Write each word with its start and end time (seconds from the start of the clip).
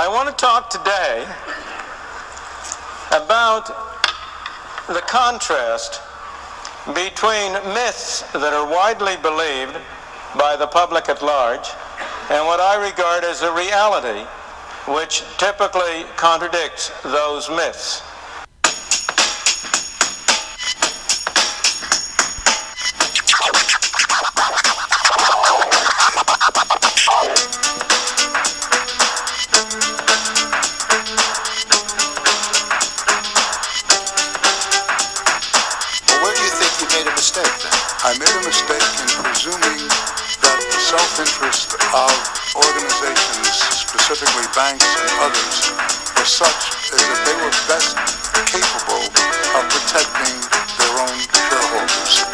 I 0.00 0.06
want 0.06 0.28
to 0.28 0.34
talk 0.36 0.70
today 0.70 1.26
about 3.10 3.66
the 4.86 5.02
contrast 5.08 6.00
between 6.94 7.52
myths 7.74 8.22
that 8.30 8.52
are 8.54 8.64
widely 8.64 9.16
believed 9.16 9.76
by 10.38 10.54
the 10.54 10.68
public 10.68 11.08
at 11.08 11.20
large 11.20 11.66
and 12.30 12.46
what 12.46 12.60
I 12.60 12.76
regard 12.76 13.24
as 13.24 13.42
a 13.42 13.52
reality 13.52 14.22
which 14.86 15.24
typically 15.36 16.04
contradicts 16.14 16.92
those 17.02 17.50
myths. 17.50 18.07
Banks 44.58 44.82
and 44.82 45.06
others, 45.22 45.70
was 46.18 46.26
such 46.26 46.62
as 46.90 46.98
that 46.98 47.20
they 47.22 47.36
were 47.38 47.54
best 47.70 47.94
capable 48.50 49.06
of 49.54 49.62
protecting 49.70 50.34
their 50.82 50.94
own 50.98 51.14
shareholders. 51.30 52.26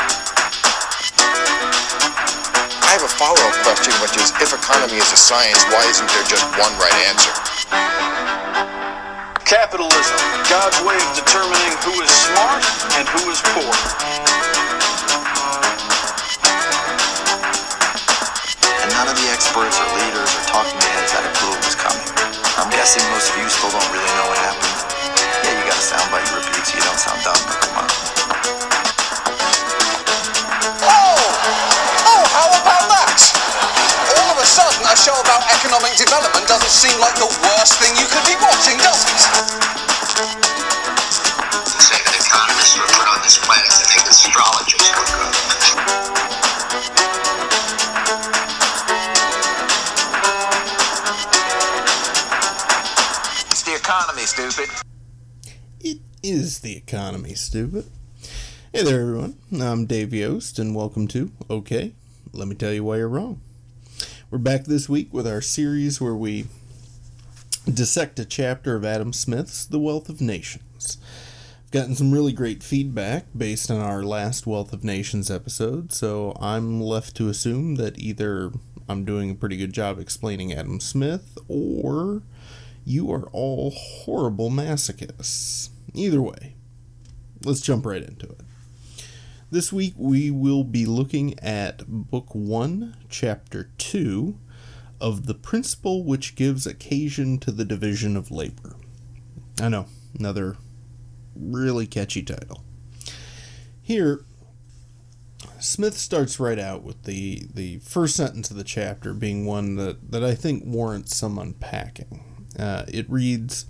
I 2.80 2.96
have 2.96 3.04
a 3.04 3.12
follow-up 3.12 3.52
question, 3.60 3.92
which 4.00 4.16
is, 4.16 4.32
if 4.40 4.56
economy 4.56 4.96
is 4.96 5.12
a 5.12 5.20
science, 5.20 5.68
why 5.68 5.84
isn't 5.84 6.08
there 6.16 6.24
just 6.24 6.48
one 6.56 6.72
right 6.80 6.96
answer? 7.12 7.34
Capitalism, 9.44 10.16
God's 10.48 10.80
way 10.80 10.96
of 10.96 11.10
determining 11.12 11.76
who 11.84 11.92
is 12.00 12.08
smart 12.08 12.64
and 12.96 13.04
who 13.04 13.28
is 13.28 13.44
poor. 13.52 14.23
Guessing 22.94 23.10
most 23.10 23.26
of 23.26 23.42
you 23.42 23.50
still 23.50 23.74
don't 23.74 23.90
really 23.90 24.06
know 24.06 24.26
what 24.30 24.38
happened. 24.38 24.70
Yeah, 25.42 25.50
you 25.50 25.66
got 25.66 25.74
a 25.74 25.82
soundbite 25.82 26.30
you 26.30 26.38
repeat 26.38 26.62
so 26.62 26.78
you 26.78 26.84
don't 26.86 26.94
sound 26.94 27.18
dumb, 27.26 27.42
but 27.42 27.58
come 27.58 27.74
on. 27.82 27.90
Oh! 30.78 31.18
Oh, 32.06 32.22
how 32.30 32.46
about 32.54 32.86
that? 32.94 33.18
All 34.14 34.30
of 34.30 34.38
a 34.38 34.46
sudden, 34.46 34.86
a 34.86 34.94
show 34.94 35.18
about 35.26 35.42
economic 35.58 35.98
development 35.98 36.46
doesn't 36.46 36.70
seem 36.70 36.94
like 37.02 37.18
the 37.18 37.26
worst 37.42 37.82
thing 37.82 37.98
you 37.98 38.06
could 38.06 38.22
be 38.30 38.38
watching, 38.38 38.78
does 38.78 39.02
it? 39.10 39.20
Say 41.66 41.98
that 41.98 42.14
economists 42.14 42.78
were 42.78 42.86
put 42.94 43.10
on 43.10 43.18
this 43.26 43.42
planet 43.42 43.74
to 43.74 43.90
make 43.90 44.06
astrologers 44.06 44.86
look 44.94 45.10
good. 45.18 46.03
Stupid. 54.26 54.70
It 55.80 55.98
is 56.22 56.60
the 56.60 56.74
economy, 56.74 57.34
stupid. 57.34 57.84
Hey 58.72 58.82
there, 58.82 59.02
everyone. 59.02 59.36
I'm 59.60 59.84
Dave 59.84 60.14
Yost, 60.14 60.58
and 60.58 60.74
welcome 60.74 61.06
to 61.08 61.30
Okay, 61.50 61.92
Let 62.32 62.48
Me 62.48 62.54
Tell 62.54 62.72
You 62.72 62.84
Why 62.84 62.96
You're 62.96 63.08
Wrong. 63.08 63.42
We're 64.30 64.38
back 64.38 64.64
this 64.64 64.88
week 64.88 65.12
with 65.12 65.26
our 65.26 65.42
series 65.42 66.00
where 66.00 66.14
we 66.14 66.46
dissect 67.70 68.18
a 68.18 68.24
chapter 68.24 68.74
of 68.74 68.84
Adam 68.84 69.12
Smith's 69.12 69.66
The 69.66 69.78
Wealth 69.78 70.08
of 70.08 70.22
Nations. 70.22 70.96
I've 71.66 71.70
gotten 71.70 71.94
some 71.94 72.10
really 72.10 72.32
great 72.32 72.62
feedback 72.62 73.26
based 73.36 73.70
on 73.70 73.78
our 73.78 74.02
last 74.02 74.46
Wealth 74.46 74.72
of 74.72 74.84
Nations 74.84 75.30
episode, 75.30 75.92
so 75.92 76.34
I'm 76.40 76.80
left 76.80 77.14
to 77.16 77.28
assume 77.28 77.74
that 77.74 77.98
either 77.98 78.52
I'm 78.88 79.04
doing 79.04 79.30
a 79.30 79.34
pretty 79.34 79.58
good 79.58 79.74
job 79.74 79.98
explaining 79.98 80.50
Adam 80.54 80.80
Smith 80.80 81.36
or 81.46 82.22
you 82.84 83.10
are 83.10 83.28
all 83.32 83.70
horrible 83.70 84.50
masochists. 84.50 85.70
Either 85.94 86.20
way, 86.20 86.56
let's 87.42 87.60
jump 87.60 87.86
right 87.86 88.02
into 88.02 88.26
it. 88.26 88.40
This 89.50 89.72
week 89.72 89.94
we 89.96 90.30
will 90.30 90.64
be 90.64 90.84
looking 90.84 91.38
at 91.38 91.86
Book 91.86 92.34
1, 92.34 92.96
Chapter 93.08 93.70
2 93.78 94.38
of 95.00 95.26
The 95.26 95.34
Principle 95.34 96.04
Which 96.04 96.34
Gives 96.34 96.66
Occasion 96.66 97.38
to 97.38 97.52
the 97.52 97.64
Division 97.64 98.16
of 98.16 98.30
Labor. 98.30 98.76
I 99.60 99.68
know, 99.68 99.86
another 100.18 100.56
really 101.36 101.86
catchy 101.86 102.22
title. 102.22 102.64
Here, 103.80 104.24
Smith 105.60 105.96
starts 105.96 106.40
right 106.40 106.58
out 106.58 106.82
with 106.82 107.04
the, 107.04 107.46
the 107.52 107.78
first 107.78 108.16
sentence 108.16 108.50
of 108.50 108.56
the 108.56 108.64
chapter 108.64 109.14
being 109.14 109.46
one 109.46 109.76
that, 109.76 110.10
that 110.10 110.24
I 110.24 110.34
think 110.34 110.64
warrants 110.66 111.16
some 111.16 111.38
unpacking. 111.38 112.33
Uh, 112.58 112.84
it 112.88 113.08
reads 113.10 113.66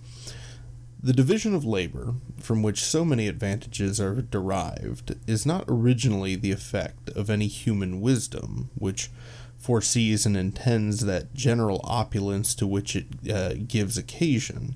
The 1.02 1.12
division 1.12 1.54
of 1.54 1.64
labor, 1.64 2.14
from 2.38 2.62
which 2.62 2.84
so 2.84 3.04
many 3.04 3.28
advantages 3.28 4.00
are 4.00 4.22
derived, 4.22 5.16
is 5.26 5.46
not 5.46 5.64
originally 5.68 6.36
the 6.36 6.52
effect 6.52 7.10
of 7.10 7.30
any 7.30 7.46
human 7.46 8.00
wisdom, 8.00 8.70
which 8.74 9.10
foresees 9.56 10.26
and 10.26 10.36
intends 10.36 11.06
that 11.06 11.34
general 11.34 11.80
opulence 11.84 12.54
to 12.54 12.66
which 12.66 12.94
it 12.94 13.06
uh, 13.30 13.54
gives 13.66 13.96
occasion. 13.96 14.74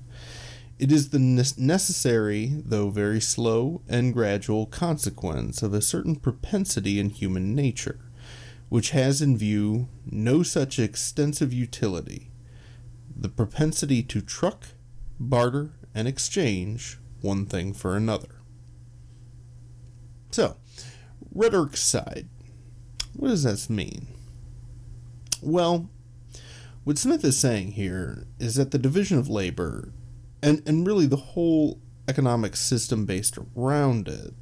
It 0.79 0.91
is 0.91 1.09
the 1.09 1.19
necessary, 1.19 2.53
though 2.65 2.89
very 2.89 3.19
slow 3.19 3.81
and 3.87 4.13
gradual, 4.13 4.65
consequence 4.65 5.61
of 5.61 5.73
a 5.73 5.81
certain 5.81 6.15
propensity 6.15 6.99
in 6.99 7.09
human 7.09 7.53
nature, 7.53 7.99
which 8.69 8.91
has 8.91 9.21
in 9.21 9.37
view 9.37 9.89
no 10.09 10.41
such 10.41 10.79
extensive 10.79 11.51
utility 11.51 12.28
the 13.21 13.29
propensity 13.29 14.01
to 14.03 14.21
truck, 14.21 14.67
barter, 15.19 15.71
and 15.93 16.07
exchange 16.07 16.97
one 17.21 17.45
thing 17.45 17.73
for 17.73 17.97
another. 17.97 18.41
So, 20.31 20.55
rhetoric 21.33 21.75
side, 21.75 22.29
what 23.13 23.29
does 23.29 23.43
that 23.43 23.69
mean? 23.69 24.07
Well, 25.41 25.89
what 26.85 26.97
Smith 26.97 27.25
is 27.25 27.37
saying 27.37 27.73
here 27.73 28.25
is 28.39 28.55
that 28.55 28.71
the 28.71 28.77
division 28.77 29.17
of 29.17 29.27
labor, 29.27 29.91
and, 30.41 30.61
and 30.65 30.87
really 30.87 31.05
the 31.05 31.17
whole 31.17 31.79
economic 32.07 32.55
system 32.55 33.05
based 33.05 33.37
around 33.57 34.07
it, 34.07 34.33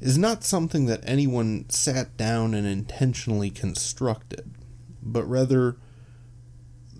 is 0.00 0.18
not 0.18 0.42
something 0.42 0.86
that 0.86 1.00
anyone 1.04 1.66
sat 1.70 2.16
down 2.16 2.54
and 2.54 2.66
intentionally 2.66 3.50
constructed, 3.50 4.54
but 5.00 5.24
rather 5.24 5.76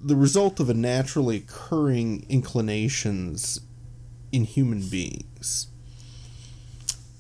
the 0.05 0.17
result 0.17 0.61
of 0.61 0.69
a 0.69 0.75
naturally 0.75 1.39
occurring 1.39 2.27
inclinations 2.29 3.61
in 4.31 4.45
human 4.45 4.83
beings. 4.83 5.69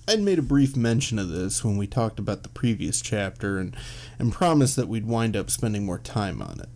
I'd 0.06 0.20
made 0.20 0.38
a 0.38 0.42
brief 0.42 0.76
mention 0.76 1.18
of 1.18 1.30
this 1.30 1.64
when 1.64 1.78
we 1.78 1.86
talked 1.86 2.18
about 2.18 2.42
the 2.42 2.50
previous 2.50 3.00
chapter 3.00 3.58
and, 3.58 3.74
and 4.18 4.30
promised 4.30 4.76
that 4.76 4.86
we'd 4.86 5.06
wind 5.06 5.34
up 5.34 5.50
spending 5.50 5.86
more 5.86 5.98
time 5.98 6.42
on 6.42 6.60
it. 6.60 6.68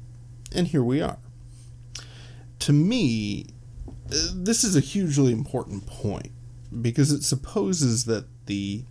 And 0.54 0.68
here 0.68 0.82
we 0.82 1.02
are. 1.02 1.18
To 2.60 2.72
me, 2.72 3.48
uh, 3.86 4.30
this 4.32 4.64
is 4.64 4.74
a 4.74 4.80
hugely 4.80 5.30
important 5.30 5.86
point 5.86 6.32
because 6.80 7.12
it 7.12 7.22
supposes 7.22 8.06
that 8.06 8.24
the 8.46 8.84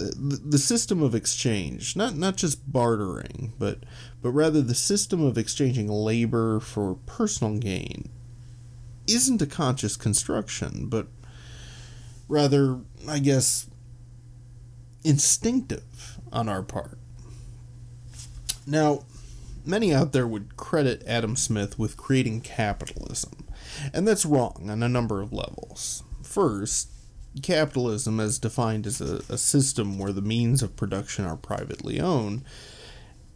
the, 0.00 0.40
the 0.44 0.58
system 0.58 1.02
of 1.02 1.14
exchange, 1.14 1.96
not 1.96 2.16
not 2.16 2.36
just 2.36 2.72
bartering, 2.72 3.52
but 3.58 3.80
but 4.22 4.30
rather 4.30 4.60
the 4.62 4.74
system 4.74 5.22
of 5.22 5.38
exchanging 5.38 5.88
labor 5.88 6.60
for 6.60 6.96
personal 7.06 7.58
gain, 7.58 8.08
isn't 9.06 9.42
a 9.42 9.46
conscious 9.46 9.96
construction, 9.96 10.86
but 10.88 11.08
rather, 12.28 12.80
I 13.08 13.18
guess, 13.18 13.68
instinctive 15.04 16.18
on 16.32 16.48
our 16.48 16.62
part. 16.62 16.98
Now, 18.66 19.04
many 19.64 19.92
out 19.92 20.12
there 20.12 20.26
would 20.26 20.56
credit 20.56 21.02
Adam 21.06 21.36
Smith 21.36 21.78
with 21.78 21.96
creating 21.96 22.42
capitalism, 22.42 23.48
and 23.92 24.06
that's 24.06 24.24
wrong 24.24 24.68
on 24.70 24.82
a 24.82 24.88
number 24.88 25.20
of 25.20 25.32
levels. 25.32 26.04
First, 26.22 26.88
capitalism, 27.42 28.20
as 28.20 28.38
defined 28.38 28.86
as 28.86 29.00
a, 29.00 29.22
a 29.28 29.38
system 29.38 29.98
where 29.98 30.12
the 30.12 30.22
means 30.22 30.62
of 30.62 30.76
production 30.76 31.24
are 31.24 31.36
privately 31.36 32.00
owned, 32.00 32.42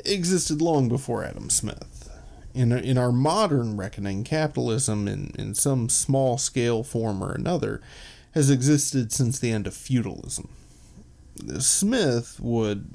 existed 0.05 0.61
long 0.61 0.89
before 0.89 1.25
Adam 1.25 1.51
Smith. 1.51 2.11
In, 2.55 2.71
in 2.73 2.99
our 2.99 3.13
modern 3.13 3.77
reckoning, 3.77 4.23
capitalism, 4.23 5.09
in, 5.09 5.33
in 5.39 5.55
some 5.55 5.89
small 5.89 6.39
scale 6.39 6.85
form 6.85 7.23
or 7.23 7.33
another, 7.33 7.81
has 8.33 8.51
existed 8.51 9.13
since 9.13 9.39
the 9.39 9.51
end 9.51 9.67
of 9.67 9.75
feudalism. 9.75 10.49
Smith 11.59 12.39
would, 12.41 12.95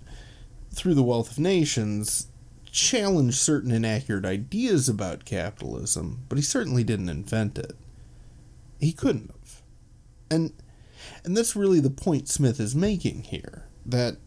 through 0.73 0.93
the 0.93 1.03
Wealth 1.03 1.31
of 1.31 1.39
Nations, 1.39 2.27
challenge 2.71 3.35
certain 3.35 3.71
inaccurate 3.71 4.25
ideas 4.25 4.87
about 4.87 5.25
capitalism, 5.25 6.25
but 6.29 6.37
he 6.37 6.41
certainly 6.41 6.83
didn't 6.83 7.09
invent 7.09 7.57
it. 7.57 7.73
He 8.79 8.93
couldn't 8.93 9.31
have. 9.31 9.61
And 10.31 10.53
and 11.23 11.35
that's 11.35 11.55
really 11.55 11.79
the 11.79 11.89
point 11.89 12.27
Smith 12.27 12.59
is 12.59 12.75
making 12.75 13.23
here. 13.23 13.65
That 13.85 14.17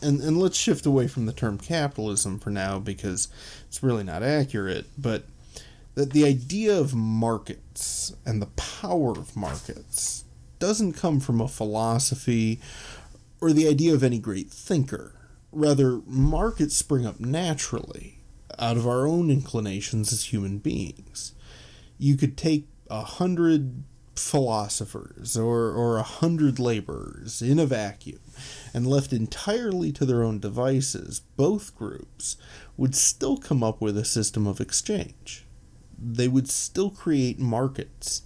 and, 0.00 0.20
and 0.20 0.38
let's 0.38 0.56
shift 0.56 0.86
away 0.86 1.06
from 1.06 1.26
the 1.26 1.32
term 1.32 1.58
capitalism 1.58 2.38
for 2.38 2.50
now 2.50 2.78
because 2.78 3.28
it's 3.68 3.82
really 3.82 4.04
not 4.04 4.22
accurate, 4.22 4.86
but 4.96 5.24
that 5.94 6.12
the 6.12 6.24
idea 6.24 6.78
of 6.78 6.94
markets 6.94 8.14
and 8.24 8.40
the 8.40 8.46
power 8.46 9.10
of 9.10 9.36
markets 9.36 10.24
doesn't 10.58 10.94
come 10.94 11.20
from 11.20 11.40
a 11.40 11.48
philosophy 11.48 12.60
or 13.40 13.52
the 13.52 13.68
idea 13.68 13.92
of 13.92 14.02
any 14.02 14.18
great 14.18 14.50
thinker. 14.50 15.14
Rather, 15.52 16.00
markets 16.06 16.76
spring 16.76 17.06
up 17.06 17.20
naturally 17.20 18.20
out 18.58 18.76
of 18.76 18.86
our 18.86 19.06
own 19.06 19.30
inclinations 19.30 20.12
as 20.12 20.32
human 20.32 20.58
beings. 20.58 21.32
You 21.98 22.16
could 22.16 22.36
take 22.36 22.66
a 22.90 23.02
hundred 23.02 23.84
philosophers 24.18 25.36
or, 25.36 25.70
or 25.70 25.98
a 25.98 26.02
hundred 26.02 26.58
laborers 26.58 27.42
in 27.42 27.58
a 27.58 27.66
vacuum 27.66 28.20
and 28.72 28.86
left 28.86 29.12
entirely 29.12 29.92
to 29.92 30.04
their 30.04 30.22
own 30.22 30.38
devices, 30.38 31.20
both 31.36 31.76
groups 31.76 32.36
would 32.76 32.94
still 32.94 33.36
come 33.36 33.62
up 33.62 33.80
with 33.80 33.96
a 33.96 34.04
system 34.04 34.46
of 34.46 34.60
exchange. 34.60 35.44
They 35.98 36.28
would 36.28 36.48
still 36.48 36.90
create 36.90 37.38
markets. 37.38 38.22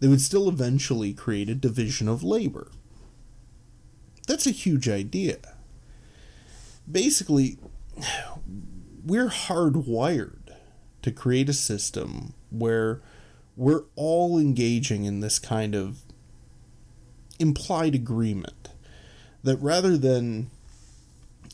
They 0.00 0.08
would 0.08 0.20
still 0.20 0.48
eventually 0.48 1.12
create 1.12 1.48
a 1.48 1.54
division 1.54 2.08
of 2.08 2.22
labor. 2.22 2.70
That's 4.26 4.46
a 4.46 4.50
huge 4.52 4.88
idea. 4.88 5.38
Basically, 6.90 7.58
we're 9.04 9.28
hardwired 9.28 10.54
to 11.02 11.10
create 11.10 11.48
a 11.48 11.54
system 11.54 12.34
where 12.50 13.00
we're 13.58 13.82
all 13.96 14.38
engaging 14.38 15.04
in 15.04 15.18
this 15.18 15.40
kind 15.40 15.74
of 15.74 15.98
implied 17.40 17.92
agreement 17.92 18.68
that 19.42 19.56
rather 19.56 19.98
than 19.98 20.48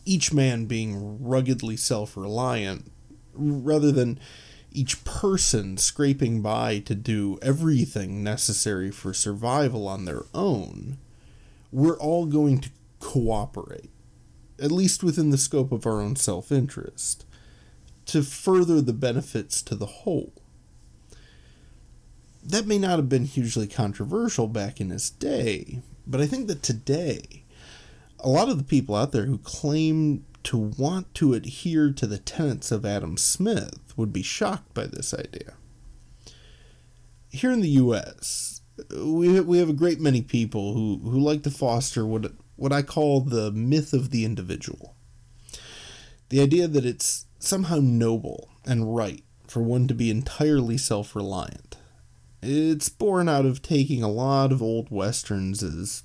each 0.05 0.31
man 0.31 0.67
being 0.67 1.25
ruggedly 1.25 1.79
self 1.79 2.15
reliant, 2.15 2.93
rather 3.33 3.91
than 3.91 4.21
each 4.71 5.03
person 5.05 5.79
scraping 5.79 6.43
by 6.43 6.79
to 6.81 6.95
do 6.95 7.39
everything 7.41 8.23
necessary 8.23 8.91
for 8.91 9.15
survival 9.15 9.89
on 9.89 10.05
their 10.05 10.25
own, 10.35 10.99
we're 11.73 11.99
all 11.99 12.27
going 12.27 12.61
to 12.61 12.71
cooperate, 13.01 13.91
at 14.61 14.71
least 14.71 15.03
within 15.03 15.31
the 15.31 15.39
scope 15.39 15.73
of 15.73 15.87
our 15.87 16.03
own 16.03 16.17
self 16.17 16.53
interest, 16.53 17.25
to 18.05 18.23
further 18.23 18.83
the 18.83 18.93
benefits 18.93 19.62
to 19.62 19.75
the 19.75 19.87
whole. 19.87 20.35
That 22.44 22.67
may 22.67 22.79
not 22.79 22.99
have 22.99 23.08
been 23.08 23.25
hugely 23.25 23.67
controversial 23.67 24.49
back 24.49 24.81
in 24.81 24.91
his 24.91 25.08
day, 25.08 25.81
but 26.06 26.20
I 26.20 26.26
think 26.26 26.46
that 26.49 26.62
today, 26.62 27.44
a 28.20 28.29
lot 28.29 28.50
of 28.50 28.58
the 28.58 28.64
people 28.64 28.94
out 28.94 29.12
there 29.12 29.25
who 29.25 29.38
claim 29.38 30.25
to 30.44 30.58
want 30.58 31.14
to 31.14 31.32
adhere 31.32 31.91
to 31.91 32.06
the 32.06 32.19
tenets 32.19 32.70
of 32.70 32.85
Adam 32.85 33.17
Smith 33.17 33.94
would 33.96 34.12
be 34.12 34.23
shocked 34.23 34.75
by 34.75 34.87
this 34.87 35.14
idea. 35.14 35.55
Here 37.31 37.50
in 37.50 37.62
the 37.62 37.70
US, 37.70 38.61
we 38.91 39.41
we 39.41 39.58
have 39.58 39.70
a 39.70 39.75
great 39.75 40.00
many 40.00 40.20
people 40.20 40.75
who, 40.75 41.00
who 41.02 41.19
like 41.19 41.43
to 41.44 41.50
foster 41.50 42.06
what 42.06 42.32
what 42.56 42.73
I 42.73 42.82
call 42.82 43.20
the 43.20 43.50
myth 43.50 43.93
of 43.93 44.11
the 44.11 44.25
individual. 44.25 44.94
The 46.29 46.41
idea 46.41 46.69
that 46.69 46.85
it's 46.85 47.26
somehow 47.38 47.79
noble 47.81 48.50
and 48.64 48.94
right 48.94 49.25
for 49.46 49.62
one 49.62 49.88
to 49.88 49.94
be 49.94 50.11
entirely 50.11 50.79
self-reliant. 50.79 51.76
It's 52.46 52.91
born 52.91 53.26
out 53.26 53.46
of 53.46 53.62
taking 53.62 54.02
a 54.02 54.11
lot 54.11 54.52
of 54.52 54.62
old 54.62 54.91
westerns 54.91 55.62
as 55.62 56.02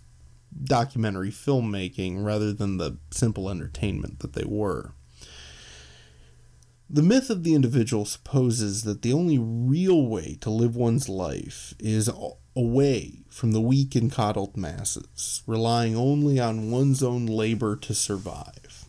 documentary 0.63 1.31
filmmaking 1.31 2.23
rather 2.23 2.53
than 2.53 2.77
the 2.77 2.97
simple 3.11 3.49
entertainment 3.49 4.19
that 4.19 4.33
they 4.33 4.45
were. 4.45 4.93
The 6.89 7.01
myth 7.03 7.29
of 7.29 7.43
the 7.43 7.53
individual 7.53 8.05
supposes 8.05 8.83
that 8.83 9.01
the 9.01 9.11
only 9.11 9.37
real 9.37 10.07
way 10.07 10.37
to 10.39 10.49
live 10.49 10.77
one's 10.77 11.09
life 11.09 11.73
is 11.77 12.09
away 12.55 13.19
from 13.29 13.51
the 13.51 13.61
weak 13.61 13.93
and 13.93 14.09
coddled 14.09 14.55
masses, 14.55 15.43
relying 15.45 15.95
only 15.97 16.39
on 16.39 16.71
one's 16.71 17.03
own 17.03 17.25
labor 17.25 17.75
to 17.75 17.93
survive. 17.93 18.85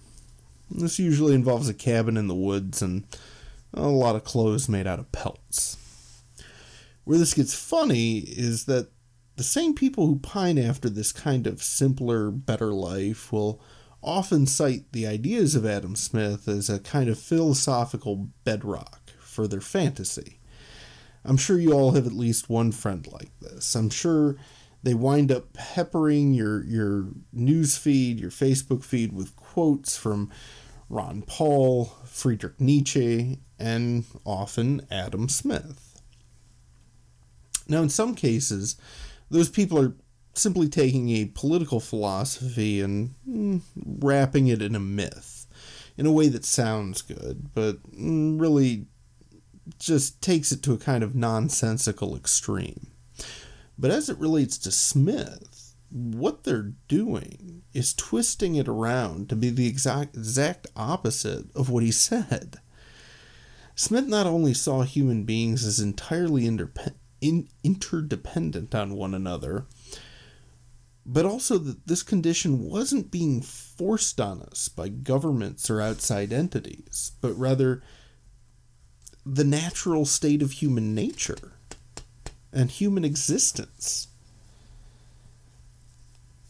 This 0.70 1.00
usually 1.00 1.34
involves 1.34 1.68
a 1.68 1.74
cabin 1.74 2.16
in 2.16 2.28
the 2.28 2.34
woods 2.34 2.80
and 2.80 3.04
a 3.74 3.88
lot 3.88 4.14
of 4.14 4.22
clothes 4.22 4.68
made 4.68 4.86
out 4.86 5.00
of 5.00 5.10
pelts. 5.10 5.76
Where 7.04 7.18
this 7.18 7.34
gets 7.34 7.54
funny 7.54 8.18
is 8.18 8.66
that 8.66 8.90
the 9.36 9.42
same 9.42 9.74
people 9.74 10.06
who 10.06 10.18
pine 10.18 10.58
after 10.58 10.90
this 10.90 11.12
kind 11.12 11.46
of 11.46 11.62
simpler, 11.62 12.30
better 12.30 12.72
life 12.72 13.32
will 13.32 13.60
often 14.02 14.46
cite 14.46 14.92
the 14.92 15.06
ideas 15.06 15.54
of 15.54 15.66
Adam 15.66 15.96
Smith 15.96 16.48
as 16.48 16.68
a 16.68 16.78
kind 16.78 17.08
of 17.08 17.18
philosophical 17.18 18.28
bedrock 18.44 19.10
for 19.18 19.46
their 19.46 19.60
fantasy. 19.60 20.40
I'm 21.24 21.36
sure 21.36 21.58
you 21.58 21.72
all 21.72 21.92
have 21.92 22.06
at 22.06 22.12
least 22.12 22.48
one 22.48 22.72
friend 22.72 23.06
like 23.10 23.30
this. 23.40 23.74
I'm 23.74 23.90
sure 23.90 24.36
they 24.82 24.94
wind 24.94 25.30
up 25.30 25.52
peppering 25.52 26.32
your 26.32 26.64
your 26.64 27.08
news 27.32 27.76
feed, 27.76 28.18
your 28.18 28.30
Facebook 28.30 28.84
feed 28.84 29.12
with 29.12 29.36
quotes 29.36 29.96
from 29.96 30.30
Ron 30.88 31.22
Paul, 31.22 31.92
Friedrich 32.04 32.60
Nietzsche, 32.60 33.38
and 33.58 34.04
often 34.24 34.86
Adam 34.90 35.28
Smith. 35.28 35.89
Now, 37.70 37.82
in 37.82 37.88
some 37.88 38.14
cases, 38.14 38.76
those 39.30 39.48
people 39.48 39.78
are 39.78 39.94
simply 40.34 40.68
taking 40.68 41.08
a 41.10 41.26
political 41.26 41.80
philosophy 41.80 42.80
and 42.80 43.14
mm, 43.28 43.60
wrapping 43.76 44.48
it 44.48 44.60
in 44.60 44.74
a 44.74 44.80
myth 44.80 45.46
in 45.96 46.06
a 46.06 46.12
way 46.12 46.28
that 46.28 46.44
sounds 46.44 47.02
good, 47.02 47.50
but 47.54 47.82
mm, 47.92 48.40
really 48.40 48.86
just 49.78 50.20
takes 50.20 50.50
it 50.50 50.62
to 50.64 50.72
a 50.72 50.78
kind 50.78 51.04
of 51.04 51.14
nonsensical 51.14 52.16
extreme. 52.16 52.88
But 53.78 53.90
as 53.90 54.08
it 54.08 54.18
relates 54.18 54.58
to 54.58 54.70
Smith, 54.70 55.74
what 55.90 56.44
they're 56.44 56.72
doing 56.88 57.62
is 57.72 57.94
twisting 57.94 58.56
it 58.56 58.68
around 58.68 59.28
to 59.28 59.36
be 59.36 59.50
the 59.50 59.66
exact 59.68 60.16
exact 60.16 60.66
opposite 60.74 61.54
of 61.54 61.70
what 61.70 61.82
he 61.82 61.92
said. 61.92 62.56
Smith 63.74 64.06
not 64.06 64.26
only 64.26 64.54
saw 64.54 64.82
human 64.82 65.24
beings 65.24 65.64
as 65.64 65.80
entirely 65.80 66.42
interpe- 66.42 66.94
in, 67.20 67.48
interdependent 67.62 68.74
on 68.74 68.94
one 68.94 69.14
another, 69.14 69.66
but 71.06 71.24
also 71.24 71.58
that 71.58 71.86
this 71.86 72.02
condition 72.02 72.64
wasn't 72.64 73.10
being 73.10 73.42
forced 73.42 74.20
on 74.20 74.42
us 74.42 74.68
by 74.68 74.88
governments 74.88 75.70
or 75.70 75.80
outside 75.80 76.32
entities, 76.32 77.12
but 77.20 77.32
rather 77.38 77.82
the 79.24 79.44
natural 79.44 80.04
state 80.04 80.42
of 80.42 80.52
human 80.52 80.94
nature 80.94 81.52
and 82.52 82.70
human 82.70 83.04
existence. 83.04 84.08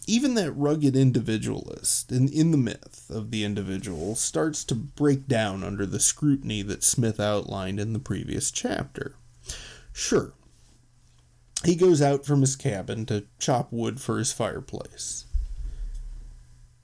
Even 0.06 0.34
that 0.34 0.52
rugged 0.52 0.96
individualist 0.96 2.10
in, 2.10 2.28
in 2.28 2.50
the 2.50 2.58
myth 2.58 3.06
of 3.10 3.30
the 3.30 3.44
individual 3.44 4.16
starts 4.16 4.64
to 4.64 4.74
break 4.74 5.28
down 5.28 5.62
under 5.62 5.86
the 5.86 6.00
scrutiny 6.00 6.62
that 6.62 6.82
Smith 6.82 7.20
outlined 7.20 7.78
in 7.78 7.92
the 7.92 7.98
previous 7.98 8.50
chapter. 8.50 9.14
Sure, 9.92 10.32
he 11.64 11.74
goes 11.76 12.00
out 12.00 12.24
from 12.24 12.40
his 12.40 12.56
cabin 12.56 13.06
to 13.06 13.26
chop 13.38 13.72
wood 13.72 14.00
for 14.00 14.18
his 14.18 14.32
fireplace. 14.32 15.26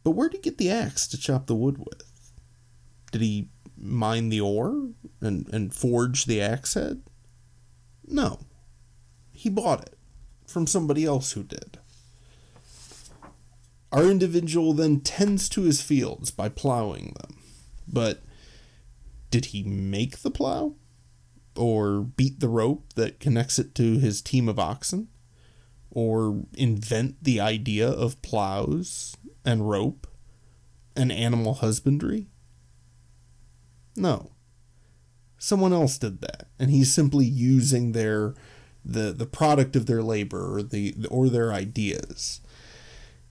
But 0.05 0.11
where'd 0.13 0.35
he 0.35 0.39
get 0.39 0.59
the 0.59 0.71
axe 0.71 1.07
to 1.09 1.19
chop 1.19 1.47
the 1.47 1.55
wood 1.55 1.79
with? 1.79 2.33
Did 3.11 3.23
he 3.23 3.49
mine 3.77 4.29
the 4.29 4.41
ore 4.41 4.91
and, 5.21 5.49
and 5.53 5.75
forge 5.75 6.27
the 6.27 6.41
axe 6.41 6.75
head? 6.75 7.03
No. 8.07 8.41
He 9.33 9.51
bought 9.51 9.83
it 9.83 9.99
from 10.47 10.67
somebody 10.67 11.05
else 11.05 11.33
who 11.33 11.43
did. 11.43 11.79
Our 13.93 14.05
individual 14.05 14.75
then 14.75 15.01
tends 15.01 15.49
to 15.51 15.63
his 15.63 15.81
fields 15.81 16.31
by 16.31 16.49
plowing 16.49 17.15
them. 17.21 17.39
But 17.89 18.23
did 19.31 19.47
he 19.47 19.63
make 19.63 20.19
the 20.19 20.31
plow? 20.31 20.75
Or 21.59 22.01
beat 22.01 22.41
the 22.41 22.49
rope 22.49 22.93
that 22.95 23.21
connects 23.21 23.59
it 23.59 23.75
to 23.77 23.99
his 23.99 24.23
team 24.23 24.49
of 24.49 24.59
oxen, 24.59 25.09
or 25.91 26.45
invent 26.55 27.23
the 27.23 27.41
idea 27.41 27.89
of 27.89 28.21
plows 28.23 29.17
and 29.45 29.69
rope 29.69 30.07
and 30.95 31.11
animal 31.13 31.55
husbandry? 31.55 32.29
No. 33.97 34.33
Someone 35.39 35.73
else 35.73 35.99
did 35.99 36.21
that, 36.23 36.49
and 36.59 36.71
he's 36.71 36.93
simply 36.93 37.27
using 37.27 37.93
their 37.93 38.35
the 38.85 39.13
the 39.13 39.27
product 39.27 39.75
of 39.75 39.87
their 39.87 40.03
labor 40.03 40.57
or 40.57 40.63
the 40.63 40.95
or 41.11 41.29
their 41.29 41.53
ideas. 41.53 42.41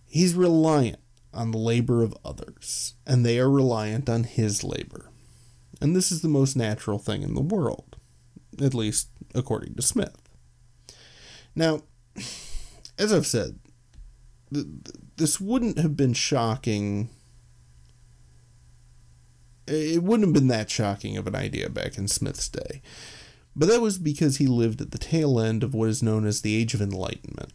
He's 0.06 0.34
reliant 0.34 1.00
on 1.34 1.52
the 1.52 1.58
labor 1.58 2.04
of 2.04 2.16
others, 2.24 2.94
and 3.06 3.26
they 3.26 3.40
are 3.40 3.50
reliant 3.50 4.10
on 4.10 4.24
his 4.24 4.64
labor. 4.64 5.10
And 5.82 5.96
this 5.96 6.12
is 6.12 6.22
the 6.22 6.30
most 6.30 6.56
natural 6.56 7.00
thing 7.00 7.22
in 7.22 7.36
the 7.36 7.42
world, 7.42 7.95
at 8.62 8.74
least 8.74 9.10
according 9.34 9.76
to 9.76 9.82
Smith. 9.82 10.16
Now, 11.56 11.82
as 12.98 13.12
I've 13.14 13.28
said, 13.28 13.60
th- 14.54 14.66
this 15.18 15.40
wouldn't 15.40 15.78
have 15.78 15.96
been 15.96 16.14
shocking. 16.14 17.10
It 19.68 20.04
wouldn't 20.04 20.28
have 20.28 20.34
been 20.34 20.48
that 20.50 20.70
shocking 20.70 21.18
of 21.18 21.28
an 21.28 21.36
idea 21.36 21.70
back 21.70 21.98
in 21.98 22.08
Smith's 22.08 22.50
day. 22.50 22.82
But 23.56 23.70
that 23.70 23.82
was 23.82 23.98
because 23.98 24.38
he 24.38 24.48
lived 24.48 24.82
at 24.82 24.92
the 24.92 24.98
tail 24.98 25.40
end 25.40 25.64
of 25.64 25.74
what 25.74 25.90
is 25.90 26.04
known 26.04 26.26
as 26.28 26.42
the 26.42 26.56
Age 26.56 26.74
of 26.74 26.82
Enlightenment. 26.82 27.54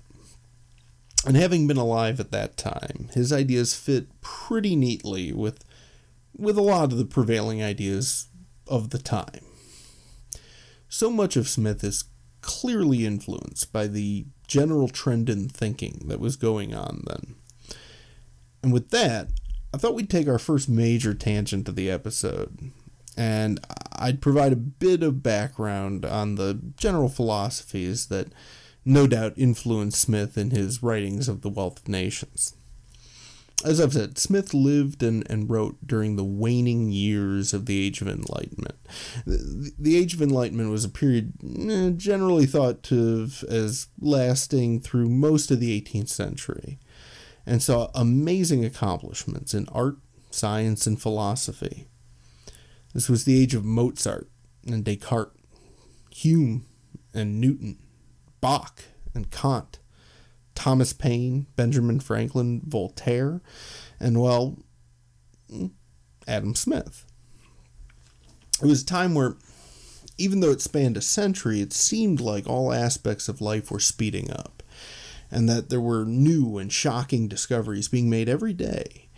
And 1.27 1.37
having 1.37 1.67
been 1.67 1.77
alive 1.77 2.19
at 2.19 2.33
that 2.33 2.57
time, 2.57 3.11
his 3.13 3.33
ideas 3.33 3.75
fit 3.75 4.09
pretty 4.23 4.75
neatly 4.75 5.33
with 5.33 5.63
with 6.35 6.57
a 6.57 6.63
lot 6.63 6.93
of 6.93 6.97
the 6.97 7.05
prevailing 7.05 7.63
ideas 7.63 8.29
of 8.67 8.91
the 8.91 8.99
time. 8.99 9.45
So 10.91 11.09
much 11.09 11.37
of 11.37 11.49
Smith 11.49 11.85
is 11.85 12.05
clearly 12.41 13.07
influenced 13.07 13.73
by 13.73 13.87
the 13.87 14.27
general 14.49 14.89
trend 14.89 15.31
in 15.31 15.49
thinking 15.49 16.03
that 16.09 16.19
was 16.19 16.35
going 16.35 16.75
on 16.75 17.05
then. 17.07 17.37
And 18.61 18.73
with 18.73 18.91
that, 18.91 19.29
I 19.73 19.79
thought 19.79 19.95
we'd 19.95 20.11
take 20.11 20.27
our 20.27 20.41
first 20.41 20.69
major 20.69 21.15
tangent 21.15 21.69
of 21.69 21.77
the 21.77 21.89
episode, 21.89 22.73
and 23.17 23.61
I'd 23.97 24.21
provide 24.21 24.53
a 24.53 24.57
bit 24.57 25.05
of 25.05 25.23
background 25.23 26.05
on 26.05 26.35
the 26.35 26.61
general 26.77 27.09
philosophies 27.09 28.07
that 28.07 28.33
no 28.85 29.07
doubt 29.07 29.35
influenced 29.37 30.01
Smith 30.01 30.37
in 30.37 30.51
his 30.51 30.83
writings 30.83 31.29
of 31.29 31.43
The 31.43 31.51
Wealth 31.51 31.79
of 31.79 31.89
Nations. 31.89 32.57
As 33.63 33.79
I've 33.81 33.93
said, 33.93 34.17
Smith 34.17 34.55
lived 34.55 35.03
and, 35.03 35.29
and 35.31 35.51
wrote 35.51 35.87
during 35.87 36.17
the 36.17 36.25
waning 36.25 36.91
years 36.91 37.53
of 37.53 37.67
the 37.67 37.85
Age 37.85 38.01
of 38.01 38.09
Enlightenment. 38.09 38.79
The, 39.27 39.73
the 39.79 39.97
Age 39.99 40.15
of 40.15 40.23
Enlightenment 40.23 40.71
was 40.71 40.85
a 40.85 40.89
period 40.89 41.35
eh, 41.45 41.91
generally 41.91 42.47
thought 42.47 42.91
of 42.91 43.45
as 43.45 43.89
lasting 44.01 44.81
through 44.81 45.11
most 45.11 45.51
of 45.51 45.61
the 45.61 45.79
18th 45.79 46.09
century 46.09 46.79
and 47.45 47.63
saw 47.63 47.91
amazing 47.95 48.65
accomplishments 48.65 49.53
in 49.53 49.69
art, 49.71 49.97
science, 50.31 50.87
and 50.87 51.01
philosophy. 51.01 51.87
This 52.95 53.11
was 53.11 53.25
the 53.25 53.41
age 53.41 53.55
of 53.55 53.65
Mozart 53.65 54.31
and 54.67 54.85
Descartes, 54.85 55.37
Hume 56.11 56.67
and 57.13 57.41
Newton, 57.41 57.79
Bach 58.41 58.85
and 59.15 59.31
Kant, 59.31 59.80
Thomas 60.55 60.93
Paine, 60.93 61.47
Benjamin 61.57 62.01
Franklin, 62.01 62.63
Voltaire, 62.65 63.41
and, 63.99 64.21
well, 64.21 64.59
Adam 66.27 66.55
Smith. 66.55 67.07
It 68.63 68.67
was 68.67 68.83
a 68.83 68.87
time 68.87 69.15
where, 69.15 69.37
even 70.19 70.41
though 70.41 70.51
it 70.51 70.61
spanned 70.61 70.97
a 70.97 71.03
century, 71.03 71.61
it 71.61 71.73
seemed 71.73 72.21
like 72.21 72.47
all 72.47 72.73
aspects 72.73 73.29
of 73.29 73.41
life 73.41 73.71
were 73.71 73.81
speeding 73.81 74.31
up, 74.31 74.63
and 75.31 75.49
that 75.49 75.71
there 75.71 75.81
were 75.81 76.05
new 76.05 76.59
and 76.59 76.73
shocking 76.73 77.27
discoveries 77.27 77.89
being 77.89 78.11
made 78.11 78.29
every 78.29 78.53
day. 78.53 79.09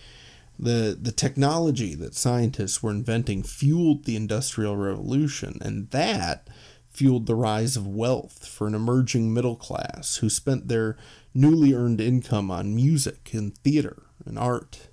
The, 0.59 0.97
the 1.01 1.11
technology 1.11 1.95
that 1.97 2.15
scientists 2.15 2.83
were 2.83 2.93
inventing 2.93 3.43
fueled 3.43 4.05
the 4.05 4.15
Industrial 4.15 4.77
Revolution, 4.77 5.59
and 5.61 5.91
that 5.91 6.47
fueled 6.93 7.27
the 7.27 7.35
rise 7.35 7.77
of 7.77 7.87
wealth 7.87 8.47
for 8.47 8.67
an 8.67 8.75
emerging 8.75 9.33
middle 9.33 9.57
class 9.57 10.17
who 10.17 10.29
spent 10.29 10.69
their 10.69 10.97
newly 11.35 11.73
earned 11.73 12.01
income 12.01 12.51
on 12.51 12.75
music 12.75 13.31
and 13.33 13.57
theater 13.59 14.03
and 14.27 14.39
art. 14.39 14.89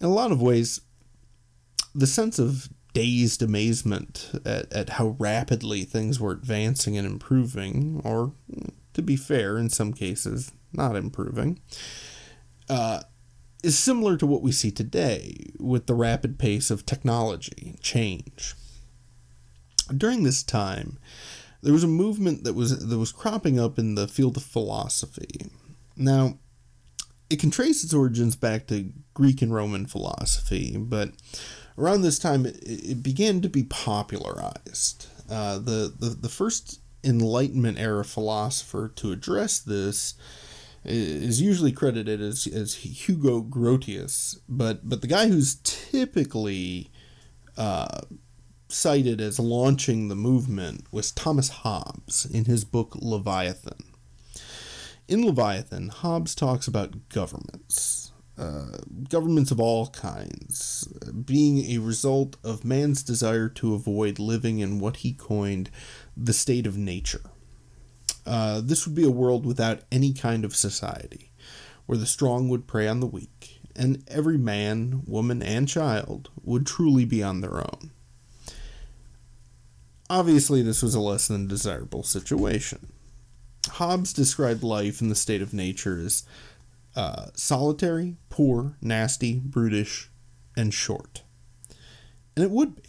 In 0.00 0.06
a 0.06 0.12
lot 0.12 0.30
of 0.30 0.40
ways, 0.40 0.80
the 1.94 2.06
sense 2.06 2.38
of 2.38 2.68
dazed 2.94 3.42
amazement 3.42 4.30
at, 4.44 4.72
at 4.72 4.88
how 4.90 5.16
rapidly 5.18 5.84
things 5.84 6.20
were 6.20 6.32
advancing 6.32 6.96
and 6.96 7.06
improving, 7.06 8.00
or 8.04 8.32
to 8.94 9.02
be 9.02 9.16
fair, 9.16 9.58
in 9.58 9.68
some 9.68 9.92
cases, 9.92 10.52
not 10.72 10.96
improving, 10.96 11.60
uh, 12.70 13.00
is 13.64 13.76
similar 13.76 14.16
to 14.16 14.26
what 14.26 14.42
we 14.42 14.52
see 14.52 14.70
today 14.70 15.52
with 15.58 15.86
the 15.86 15.94
rapid 15.94 16.38
pace 16.38 16.70
of 16.70 16.86
technology 16.86 17.70
and 17.70 17.80
change 17.80 18.54
during 19.96 20.22
this 20.22 20.42
time, 20.42 20.98
there 21.62 21.72
was 21.72 21.84
a 21.84 21.88
movement 21.88 22.44
that 22.44 22.54
was 22.54 22.88
that 22.88 22.98
was 22.98 23.12
cropping 23.12 23.58
up 23.58 23.78
in 23.78 23.94
the 23.94 24.08
field 24.08 24.36
of 24.36 24.42
philosophy. 24.42 25.50
Now, 25.96 26.38
it 27.28 27.40
can 27.40 27.50
trace 27.50 27.82
its 27.82 27.94
origins 27.94 28.36
back 28.36 28.66
to 28.68 28.92
Greek 29.14 29.42
and 29.42 29.52
Roman 29.52 29.86
philosophy, 29.86 30.76
but 30.76 31.10
around 31.76 32.02
this 32.02 32.18
time 32.18 32.46
it, 32.46 32.58
it 32.62 33.02
began 33.02 33.40
to 33.40 33.48
be 33.48 33.64
popularized. 33.64 35.06
Uh, 35.30 35.58
the, 35.58 35.92
the 35.98 36.10
the 36.20 36.28
first 36.28 36.80
Enlightenment 37.04 37.78
era 37.78 38.04
philosopher 38.04 38.88
to 38.96 39.12
address 39.12 39.60
this 39.60 40.14
is 40.84 41.40
usually 41.40 41.72
credited 41.72 42.20
as, 42.20 42.46
as 42.46 42.74
Hugo 42.74 43.42
Grotius, 43.42 44.38
but 44.48 44.88
but 44.88 45.00
the 45.00 45.06
guy 45.06 45.28
who's 45.28 45.56
typically 45.56 46.90
uh, 47.56 48.00
cited 48.68 49.20
as 49.20 49.38
launching 49.38 50.08
the 50.08 50.14
movement 50.14 50.84
was 50.92 51.10
Thomas 51.10 51.48
Hobbes 51.48 52.26
in 52.26 52.44
his 52.44 52.64
book 52.64 52.94
Leviathan. 52.96 53.84
In 55.08 55.24
Leviathan, 55.24 55.88
Hobbes 55.88 56.34
talks 56.34 56.68
about 56.68 57.08
governments, 57.08 58.12
uh, 58.36 58.78
governments 59.08 59.50
of 59.50 59.58
all 59.58 59.86
kinds, 59.88 60.86
being 61.24 61.70
a 61.70 61.78
result 61.78 62.36
of 62.44 62.64
man's 62.64 63.02
desire 63.02 63.48
to 63.48 63.74
avoid 63.74 64.18
living 64.18 64.58
in 64.58 64.78
what 64.78 64.96
he 64.96 65.14
coined 65.14 65.70
the 66.14 66.34
state 66.34 66.66
of 66.66 66.76
nature. 66.76 67.30
Uh, 68.26 68.60
this 68.60 68.86
would 68.86 68.94
be 68.94 69.06
a 69.06 69.10
world 69.10 69.46
without 69.46 69.80
any 69.90 70.12
kind 70.12 70.44
of 70.44 70.54
society, 70.54 71.32
where 71.86 71.96
the 71.96 72.04
strong 72.04 72.50
would 72.50 72.66
prey 72.66 72.86
on 72.86 73.00
the 73.00 73.06
weak, 73.06 73.60
and 73.74 74.04
every 74.08 74.36
man, 74.36 75.02
woman, 75.06 75.42
and 75.42 75.66
child 75.66 76.28
would 76.42 76.66
truly 76.66 77.06
be 77.06 77.22
on 77.22 77.40
their 77.40 77.56
own. 77.56 77.92
Obviously, 80.10 80.62
this 80.62 80.82
was 80.82 80.94
a 80.94 81.00
less 81.00 81.28
than 81.28 81.46
desirable 81.46 82.02
situation. 82.02 82.92
Hobbes 83.68 84.12
described 84.12 84.62
life 84.62 85.02
in 85.02 85.08
the 85.08 85.14
state 85.14 85.42
of 85.42 85.52
nature 85.52 85.98
as 85.98 86.24
uh, 86.96 87.26
solitary, 87.34 88.16
poor, 88.30 88.76
nasty, 88.80 89.38
brutish, 89.38 90.10
and 90.56 90.72
short. 90.72 91.22
And 92.34 92.44
it 92.44 92.50
would 92.50 92.76
be. 92.76 92.82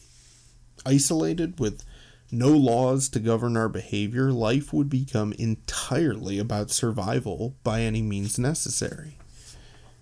Isolated 0.86 1.60
with 1.60 1.84
no 2.32 2.50
laws 2.50 3.10
to 3.10 3.20
govern 3.20 3.58
our 3.58 3.70
behavior, 3.70 4.32
life 4.32 4.72
would 4.72 4.90
become 4.90 5.34
entirely 5.34 6.40
about 6.40 6.72
survival 6.72 7.56
by 7.64 7.82
any 7.82 8.02
means 8.02 8.40
necessary. 8.40 9.18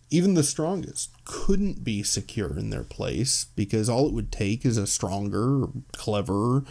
Even 0.10 0.36
the 0.36 0.44
strongest 0.44 1.12
couldn't 1.26 1.84
be 1.84 2.04
secure 2.04 2.58
in 2.58 2.70
their 2.70 2.84
place 2.84 3.48
because 3.56 3.90
all 3.90 4.08
it 4.08 4.14
would 4.14 4.32
take 4.32 4.66
is 4.66 4.78
a 4.78 4.88
stronger, 4.88 5.68
cleverer, 5.94 6.64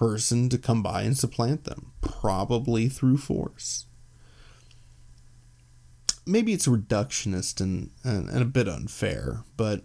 person 0.00 0.48
to 0.48 0.56
come 0.56 0.82
by 0.82 1.02
and 1.02 1.14
supplant 1.14 1.64
them, 1.64 1.92
probably 2.00 2.88
through 2.88 3.18
force. 3.18 3.84
Maybe 6.26 6.54
it's 6.54 6.66
reductionist 6.66 7.60
and, 7.60 7.90
and, 8.02 8.30
and 8.30 8.40
a 8.40 8.46
bit 8.46 8.66
unfair, 8.66 9.44
but 9.58 9.82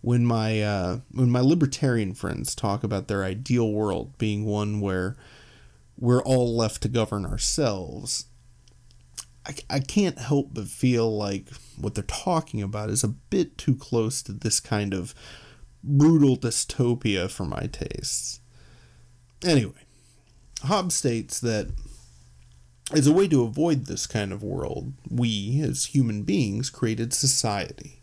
when 0.00 0.26
my 0.26 0.60
uh, 0.60 0.98
when 1.12 1.30
my 1.30 1.38
libertarian 1.38 2.12
friends 2.12 2.56
talk 2.56 2.82
about 2.82 3.06
their 3.06 3.22
ideal 3.22 3.70
world 3.70 4.18
being 4.18 4.44
one 4.44 4.80
where 4.80 5.16
we're 5.96 6.24
all 6.24 6.56
left 6.56 6.82
to 6.82 6.88
govern 6.88 7.24
ourselves, 7.24 8.26
I, 9.46 9.54
I 9.70 9.78
can't 9.78 10.18
help 10.18 10.48
but 10.54 10.66
feel 10.66 11.16
like 11.16 11.50
what 11.76 11.94
they're 11.94 12.02
talking 12.02 12.62
about 12.62 12.90
is 12.90 13.04
a 13.04 13.14
bit 13.30 13.56
too 13.56 13.76
close 13.76 14.22
to 14.22 14.32
this 14.32 14.58
kind 14.58 14.92
of 14.92 15.14
brutal 15.84 16.36
dystopia 16.36 17.30
for 17.30 17.44
my 17.44 17.68
tastes. 17.70 18.40
Anyway, 19.44 19.84
Hobbes 20.62 20.94
states 20.94 21.40
that 21.40 21.68
as 22.92 23.06
a 23.06 23.12
way 23.12 23.26
to 23.28 23.42
avoid 23.42 23.86
this 23.86 24.06
kind 24.06 24.32
of 24.32 24.42
world, 24.42 24.92
we, 25.08 25.60
as 25.62 25.86
human 25.86 26.22
beings, 26.22 26.70
created 26.70 27.12
society. 27.12 28.02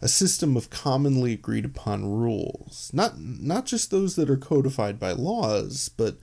A 0.00 0.08
system 0.08 0.56
of 0.56 0.70
commonly 0.70 1.32
agreed 1.32 1.64
upon 1.64 2.04
rules, 2.04 2.90
not 2.92 3.18
not 3.18 3.66
just 3.66 3.90
those 3.90 4.14
that 4.14 4.30
are 4.30 4.36
codified 4.36 5.00
by 5.00 5.10
laws, 5.10 5.88
but 5.88 6.18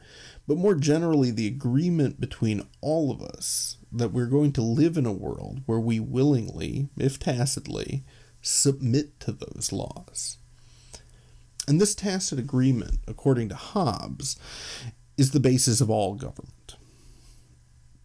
but 0.48 0.58
more 0.58 0.76
generally 0.76 1.30
the 1.30 1.48
agreement 1.48 2.22
between 2.22 2.66
all 2.80 3.12
of 3.12 3.22
us 3.22 3.78
that 3.92 4.14
we're 4.14 4.28
going 4.28 4.54
to 4.54 4.62
live 4.62 4.96
in 4.96 5.06
a 5.06 5.12
world 5.12 5.62
where 5.66 5.80
we 5.80 6.00
willingly, 6.00 6.88
if 6.98 7.20
tacitly, 7.20 8.06
submit 8.42 9.20
to 9.20 9.34
those 9.34 9.74
laws. 9.74 10.38
And 11.68 11.82
this 11.82 11.96
tacit 11.96 12.38
agreement, 12.40 13.00
according 13.08 13.50
to 13.50 13.56
Hobbes, 13.56 14.38
is 15.18 15.32
the 15.32 15.40
basis 15.40 15.82
of 15.82 15.90
all 15.90 16.16
government. 16.16 16.76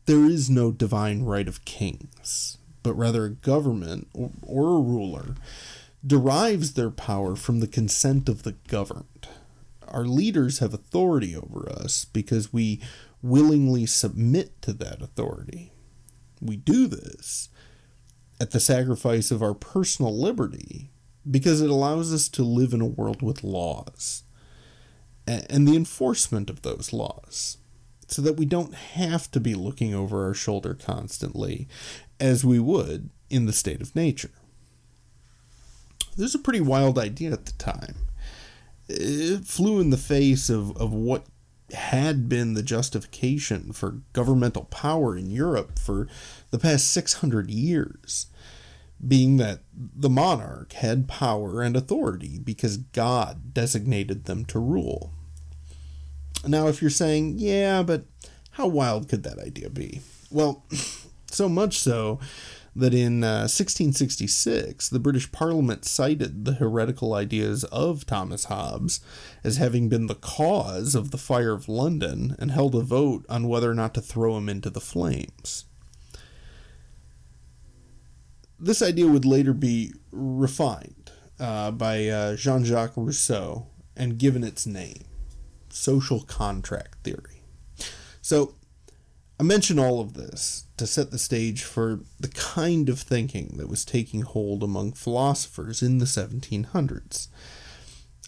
There 0.07 0.25
is 0.25 0.49
no 0.49 0.73
divine 0.73 1.23
right 1.25 1.47
of 1.47 1.64
kings. 1.64 2.57
but 2.83 2.95
rather 2.95 3.25
a 3.26 3.31
government 3.31 4.09
or, 4.14 4.31
or 4.43 4.76
a 4.76 4.81
ruler, 4.81 5.35
derives 6.07 6.73
their 6.73 6.90
power 6.90 7.37
from 7.37 7.61
the 7.61 7.67
consent 7.67 8.29
of 8.29 8.43
the 8.43 8.52
governed. 8.69 9.29
Our 9.87 10.05
leaders 10.07 10.61
have 10.61 10.73
authority 10.73 11.37
over 11.37 11.69
us 11.71 12.05
because 12.07 12.52
we 12.52 12.81
willingly 13.23 13.85
submit 13.87 14.62
to 14.62 14.73
that 14.75 15.02
authority. 15.02 15.73
We 16.40 16.57
do 16.57 16.87
this 16.87 17.50
at 18.40 18.52
the 18.52 18.61
sacrifice 18.61 19.31
of 19.31 19.43
our 19.43 19.52
personal 19.52 20.19
liberty 20.19 20.90
because 21.29 21.61
it 21.61 21.71
allows 21.71 22.12
us 22.12 22.29
to 22.29 22.43
live 22.43 22.73
in 22.73 22.81
a 22.81 22.87
world 22.87 23.23
with 23.23 23.45
laws 23.45 24.25
and 25.27 25.67
the 25.67 25.77
enforcement 25.77 26.50
of 26.50 26.62
those 26.62 26.93
laws 26.93 27.59
so 28.09 28.21
that 28.23 28.37
we 28.37 28.45
don't 28.45 28.75
have 28.75 29.31
to 29.31 29.39
be 29.39 29.55
looking 29.55 29.95
over 29.95 30.25
our 30.27 30.35
shoulder 30.35 30.75
constantly 30.75 31.69
as 32.19 32.45
we 32.45 32.59
would 32.59 33.11
in 33.29 33.47
the 33.47 33.53
state 33.53 33.81
of 33.81 33.95
nature. 33.95 34.33
This 36.17 36.31
is 36.31 36.35
a 36.35 36.41
pretty 36.41 36.61
wild 36.61 36.99
idea 36.99 37.33
at 37.33 37.47
the 37.47 37.53
time. 37.53 37.95
It 38.89 39.45
flew 39.45 39.81
in 39.81 39.91
the 39.91 39.97
face 39.97 40.50
of, 40.50 40.77
of 40.77 40.93
what 40.93 41.27
had 41.73 42.29
been 42.29 42.55
the 42.55 42.65
justification 42.65 43.73
for 43.73 44.00
governmental 44.12 44.65
power 44.65 45.17
in 45.17 45.31
Europe 45.31 45.79
for 45.79 46.09
the 46.50 46.59
past 46.59 46.91
600 46.91 47.49
years, 47.49 48.27
being 49.07 49.38
that 49.38 49.61
the 49.73 50.11
monarch 50.11 50.73
had 50.75 51.09
power 51.09 51.62
and 51.62 51.76
authority 51.76 52.38
because 52.38 52.76
God 52.76 53.54
designated 53.54 54.25
them 54.25 54.45
to 54.47 54.59
rule. 54.59 55.12
Now, 56.47 56.69
if 56.69 56.80
you're 56.80 56.90
saying, 56.90 57.35
yeah, 57.38 57.83
but 57.83 58.04
how 58.52 58.66
wild 58.66 59.09
could 59.09 59.23
that 59.23 59.38
idea 59.38 59.71
be? 59.71 60.00
Well, 60.30 60.64
so 61.26 61.49
much 61.49 61.78
so 61.78 62.19
that 62.76 62.95
in 62.95 63.25
uh, 63.25 63.49
1666, 63.49 64.88
the 64.88 64.99
British 64.99 65.30
Parliament 65.33 65.85
cited 65.85 66.45
the 66.45 66.54
heretical 66.54 67.14
ideas 67.14 67.64
of 67.64 68.07
Thomas 68.07 68.45
Hobbes 68.45 69.00
as 69.42 69.57
having 69.57 69.88
been 69.88 70.07
the 70.07 70.14
cause 70.14 70.95
of 70.95 71.11
the 71.11 71.19
fire 71.19 71.52
of 71.52 71.69
London 71.69 72.37
and 72.38 72.50
held 72.50 72.75
a 72.75 72.80
vote 72.80 73.26
on 73.28 73.49
whether 73.49 73.71
or 73.71 73.75
not 73.75 73.95
to 73.95 74.00
throw 74.00 74.37
him 74.37 74.49
into 74.49 74.71
the 74.71 74.80
flames. 74.80 75.64
This 78.61 78.83
idea 78.83 79.07
would 79.07 79.25
later 79.25 79.55
be 79.55 79.95
refined 80.12 81.11
uh, 81.38 81.71
by 81.71 82.09
uh, 82.09 82.37
Jean 82.37 82.64
Jacques 82.64 82.97
Rousseau 82.97 83.67
and 83.97 84.19
given 84.19 84.45
its 84.45 84.67
name 84.67 85.05
social 85.71 86.21
contract 86.21 87.02
theory. 87.02 87.43
So, 88.21 88.55
I 89.38 89.43
mention 89.43 89.79
all 89.79 90.00
of 90.00 90.12
this 90.12 90.67
to 90.76 90.87
set 90.87 91.11
the 91.11 91.19
stage 91.19 91.62
for 91.62 92.00
the 92.19 92.29
kind 92.29 92.90
of 92.90 93.00
thinking 93.00 93.55
that 93.57 93.71
was 93.71 93.87
taking 93.87 94.21
hold 94.21 94.62
among 94.62 94.93
philosophers 94.93 95.81
in 95.81 95.97
the 95.97 96.05
1700s. 96.05 97.29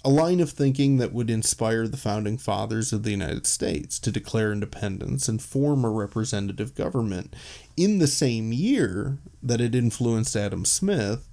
A 0.05 0.11
line 0.11 0.41
of 0.41 0.51
thinking 0.51 0.97
that 0.97 1.13
would 1.13 1.31
inspire 1.31 1.87
the 1.87 1.97
founding 1.97 2.37
fathers 2.37 2.93
of 2.93 3.05
the 3.05 3.13
United 3.13 3.47
States 3.47 4.01
to 4.01 4.11
declare 4.11 4.53
independence 4.53 5.29
and 5.29 5.41
form 5.41 5.85
a 5.85 5.91
representative 5.91 6.75
government 6.75 7.37
in 7.77 7.99
the 7.99 8.09
same 8.09 8.53
year 8.53 9.19
that 9.41 9.61
it 9.61 9.77
influenced 9.77 10.35
Adam 10.35 10.65
Smith 10.65 11.29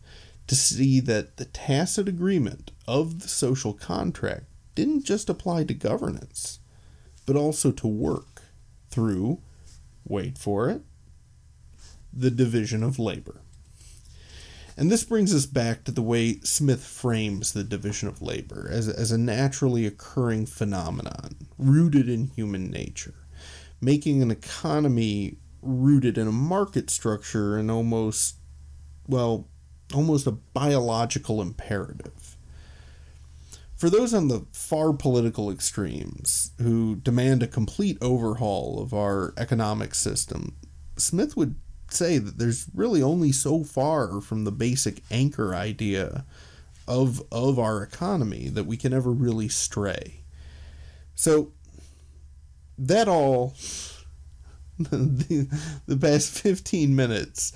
to 0.45 0.55
see 0.55 0.99
that 0.99 1.37
the 1.37 1.45
tacit 1.45 2.07
agreement 2.07 2.71
of 2.87 3.21
the 3.21 3.27
social 3.27 3.73
contract 3.73 4.45
didn't 4.75 5.03
just 5.03 5.29
apply 5.29 5.63
to 5.63 5.73
governance, 5.73 6.59
but 7.25 7.35
also 7.35 7.71
to 7.71 7.87
work 7.87 8.43
through 8.91 9.41
wait 10.05 10.37
for 10.37 10.69
it, 10.69 10.81
the 12.11 12.31
division 12.31 12.83
of 12.83 12.99
labor. 12.99 13.41
And 14.79 14.89
this 14.89 15.03
brings 15.03 15.35
us 15.35 15.45
back 15.45 15.83
to 15.83 15.91
the 15.91 16.01
way 16.01 16.39
Smith 16.39 16.85
frames 16.85 17.51
the 17.51 17.65
division 17.65 18.07
of 18.07 18.21
labor 18.21 18.69
as, 18.71 18.87
as 18.87 19.11
a 19.11 19.17
naturally 19.17 19.85
occurring 19.85 20.45
phenomenon 20.45 21.35
rooted 21.57 22.07
in 22.07 22.27
human 22.27 22.71
nature, 22.71 23.15
making 23.81 24.21
an 24.21 24.31
economy 24.31 25.35
rooted 25.61 26.17
in 26.17 26.29
a 26.29 26.31
market 26.31 26.89
structure 26.89 27.57
and 27.57 27.69
almost, 27.69 28.37
well, 29.05 29.49
almost 29.93 30.25
a 30.25 30.31
biological 30.31 31.41
imperative. 31.41 32.37
For 33.75 33.89
those 33.89 34.13
on 34.13 34.29
the 34.29 34.45
far 34.53 34.93
political 34.93 35.51
extremes 35.51 36.51
who 36.57 36.95
demand 36.95 37.43
a 37.43 37.47
complete 37.47 37.97
overhaul 38.01 38.81
of 38.81 38.93
our 38.93 39.33
economic 39.35 39.93
system, 39.93 40.55
Smith 40.95 41.35
would 41.35 41.55
say 41.93 42.17
that 42.17 42.37
there's 42.37 42.67
really 42.73 43.01
only 43.01 43.31
so 43.31 43.63
far 43.63 44.21
from 44.21 44.43
the 44.43 44.51
basic 44.51 45.01
anchor 45.11 45.53
idea 45.55 46.25
of 46.87 47.21
of 47.31 47.59
our 47.59 47.83
economy 47.83 48.49
that 48.49 48.65
we 48.65 48.75
can 48.77 48.93
ever 48.93 49.11
really 49.11 49.47
stray. 49.47 50.21
So 51.15 51.51
that 52.77 53.07
all 53.07 53.55
the, 54.79 55.47
the 55.87 55.97
past 55.97 56.31
15 56.39 56.95
minutes 56.95 57.53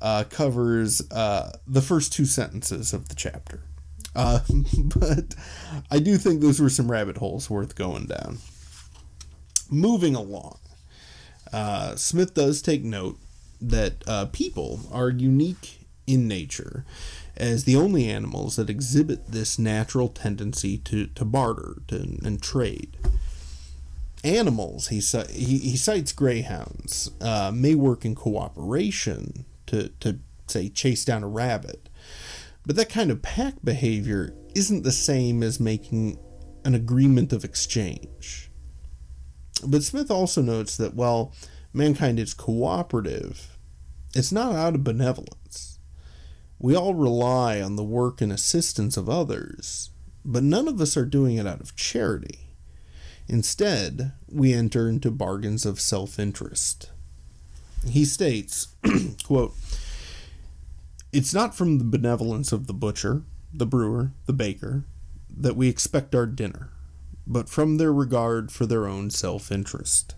uh, 0.00 0.24
covers 0.30 1.02
uh, 1.10 1.58
the 1.66 1.82
first 1.82 2.12
two 2.12 2.24
sentences 2.24 2.92
of 2.92 3.08
the 3.08 3.14
chapter. 3.14 3.62
Uh, 4.14 4.40
but 4.96 5.34
I 5.90 5.98
do 5.98 6.16
think 6.16 6.40
those 6.40 6.60
were 6.60 6.70
some 6.70 6.90
rabbit 6.90 7.16
holes 7.16 7.50
worth 7.50 7.74
going 7.74 8.06
down. 8.06 8.38
Moving 9.70 10.14
along, 10.14 10.58
uh, 11.52 11.96
Smith 11.96 12.34
does 12.34 12.62
take 12.62 12.84
note 12.84 13.18
that 13.60 14.02
uh, 14.06 14.26
people 14.26 14.80
are 14.92 15.10
unique 15.10 15.86
in 16.06 16.26
nature 16.26 16.84
as 17.36 17.64
the 17.64 17.76
only 17.76 18.08
animals 18.08 18.56
that 18.56 18.70
exhibit 18.70 19.28
this 19.28 19.58
natural 19.58 20.08
tendency 20.08 20.78
to, 20.78 21.06
to 21.06 21.24
barter 21.24 21.76
to, 21.86 22.18
and 22.24 22.42
trade. 22.42 22.96
Animals, 24.24 24.88
he, 24.88 24.98
he, 25.30 25.58
he 25.58 25.76
cites 25.76 26.12
greyhounds, 26.12 27.12
uh, 27.20 27.52
may 27.54 27.74
work 27.76 28.04
in 28.04 28.16
cooperation 28.16 29.44
to, 29.66 29.90
to, 30.00 30.18
say, 30.48 30.68
chase 30.68 31.04
down 31.04 31.22
a 31.22 31.28
rabbit, 31.28 31.88
but 32.66 32.74
that 32.76 32.88
kind 32.88 33.10
of 33.10 33.22
pack 33.22 33.54
behavior 33.62 34.34
isn't 34.54 34.82
the 34.82 34.92
same 34.92 35.42
as 35.42 35.60
making 35.60 36.18
an 36.64 36.74
agreement 36.74 37.32
of 37.32 37.44
exchange. 37.44 38.50
But 39.64 39.84
Smith 39.84 40.10
also 40.10 40.42
notes 40.42 40.76
that 40.76 40.94
while 40.94 41.32
mankind 41.72 42.18
is 42.18 42.34
cooperative, 42.34 43.58
it's 44.14 44.32
not 44.32 44.54
out 44.54 44.74
of 44.74 44.84
benevolence. 44.84 45.78
We 46.58 46.74
all 46.74 46.94
rely 46.94 47.60
on 47.60 47.76
the 47.76 47.84
work 47.84 48.20
and 48.20 48.32
assistance 48.32 48.96
of 48.96 49.08
others, 49.08 49.90
but 50.24 50.42
none 50.42 50.66
of 50.66 50.80
us 50.80 50.96
are 50.96 51.04
doing 51.04 51.36
it 51.36 51.46
out 51.46 51.60
of 51.60 51.76
charity. 51.76 52.48
Instead, 53.28 54.12
we 54.28 54.52
enter 54.52 54.88
into 54.88 55.10
bargains 55.10 55.66
of 55.66 55.80
self 55.80 56.18
interest. 56.18 56.90
He 57.86 58.04
states, 58.04 58.68
quote, 59.24 59.54
it's 61.12 61.32
not 61.32 61.54
from 61.54 61.78
the 61.78 61.84
benevolence 61.84 62.52
of 62.52 62.66
the 62.66 62.74
butcher, 62.74 63.22
the 63.52 63.66
brewer, 63.66 64.12
the 64.26 64.32
baker, 64.32 64.84
that 65.34 65.56
we 65.56 65.68
expect 65.68 66.14
our 66.14 66.26
dinner, 66.26 66.70
but 67.26 67.48
from 67.48 67.76
their 67.76 67.92
regard 67.92 68.50
for 68.50 68.66
their 68.66 68.86
own 68.86 69.10
self 69.10 69.52
interest. 69.52 70.14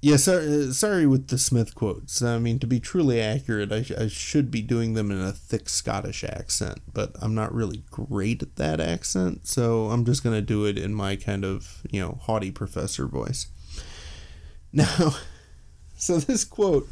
Yeah, 0.00 0.16
sorry, 0.16 0.72
sorry 0.72 1.06
with 1.06 1.26
the 1.26 1.38
Smith 1.38 1.74
quotes. 1.74 2.22
I 2.22 2.38
mean, 2.38 2.60
to 2.60 2.68
be 2.68 2.78
truly 2.78 3.20
accurate, 3.20 3.72
I, 3.72 3.84
I 4.00 4.06
should 4.06 4.48
be 4.48 4.62
doing 4.62 4.94
them 4.94 5.10
in 5.10 5.20
a 5.20 5.32
thick 5.32 5.68
Scottish 5.68 6.22
accent, 6.22 6.78
but 6.92 7.16
I'm 7.20 7.34
not 7.34 7.52
really 7.52 7.82
great 7.90 8.40
at 8.42 8.56
that 8.56 8.80
accent, 8.80 9.48
so 9.48 9.90
I'm 9.90 10.04
just 10.04 10.22
going 10.22 10.36
to 10.36 10.42
do 10.42 10.64
it 10.66 10.78
in 10.78 10.94
my 10.94 11.16
kind 11.16 11.44
of, 11.44 11.82
you 11.90 12.00
know, 12.00 12.18
haughty 12.22 12.50
professor 12.50 13.06
voice. 13.06 13.48
Now, 14.70 15.14
so 15.96 16.18
this 16.18 16.44
quote, 16.44 16.86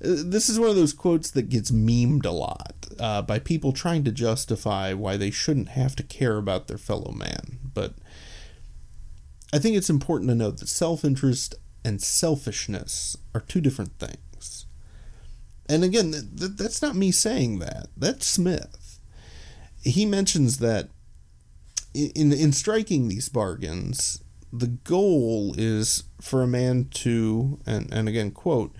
this 0.00 0.48
is 0.48 0.58
one 0.58 0.70
of 0.70 0.74
those 0.74 0.94
quotes 0.94 1.30
that 1.32 1.50
gets 1.50 1.70
memed 1.70 2.24
a 2.24 2.30
lot 2.30 2.86
uh, 2.98 3.20
by 3.20 3.38
people 3.38 3.72
trying 3.72 4.04
to 4.04 4.10
justify 4.10 4.94
why 4.94 5.18
they 5.18 5.30
shouldn't 5.30 5.68
have 5.68 5.94
to 5.96 6.02
care 6.02 6.38
about 6.38 6.66
their 6.66 6.78
fellow 6.78 7.12
man. 7.12 7.58
But 7.74 7.92
I 9.52 9.58
think 9.58 9.76
it's 9.76 9.90
important 9.90 10.30
to 10.30 10.34
note 10.34 10.58
that 10.60 10.68
self 10.68 11.04
interest 11.04 11.56
and 11.84 12.02
selfishness 12.02 13.16
are 13.34 13.40
two 13.40 13.60
different 13.60 13.98
things. 13.98 14.66
And 15.68 15.84
again, 15.84 16.12
th- 16.12 16.24
th- 16.38 16.52
that's 16.56 16.82
not 16.82 16.96
me 16.96 17.10
saying 17.10 17.58
that. 17.60 17.88
That's 17.96 18.26
Smith. 18.26 18.98
He 19.82 20.06
mentions 20.06 20.58
that 20.58 20.88
in 21.94 22.32
in 22.32 22.52
striking 22.52 23.08
these 23.08 23.28
bargains, 23.28 24.22
the 24.52 24.68
goal 24.68 25.54
is 25.58 26.04
for 26.20 26.42
a 26.42 26.46
man 26.46 26.88
to, 26.90 27.58
and, 27.66 27.92
and 27.92 28.08
again, 28.08 28.30
quote, 28.30 28.74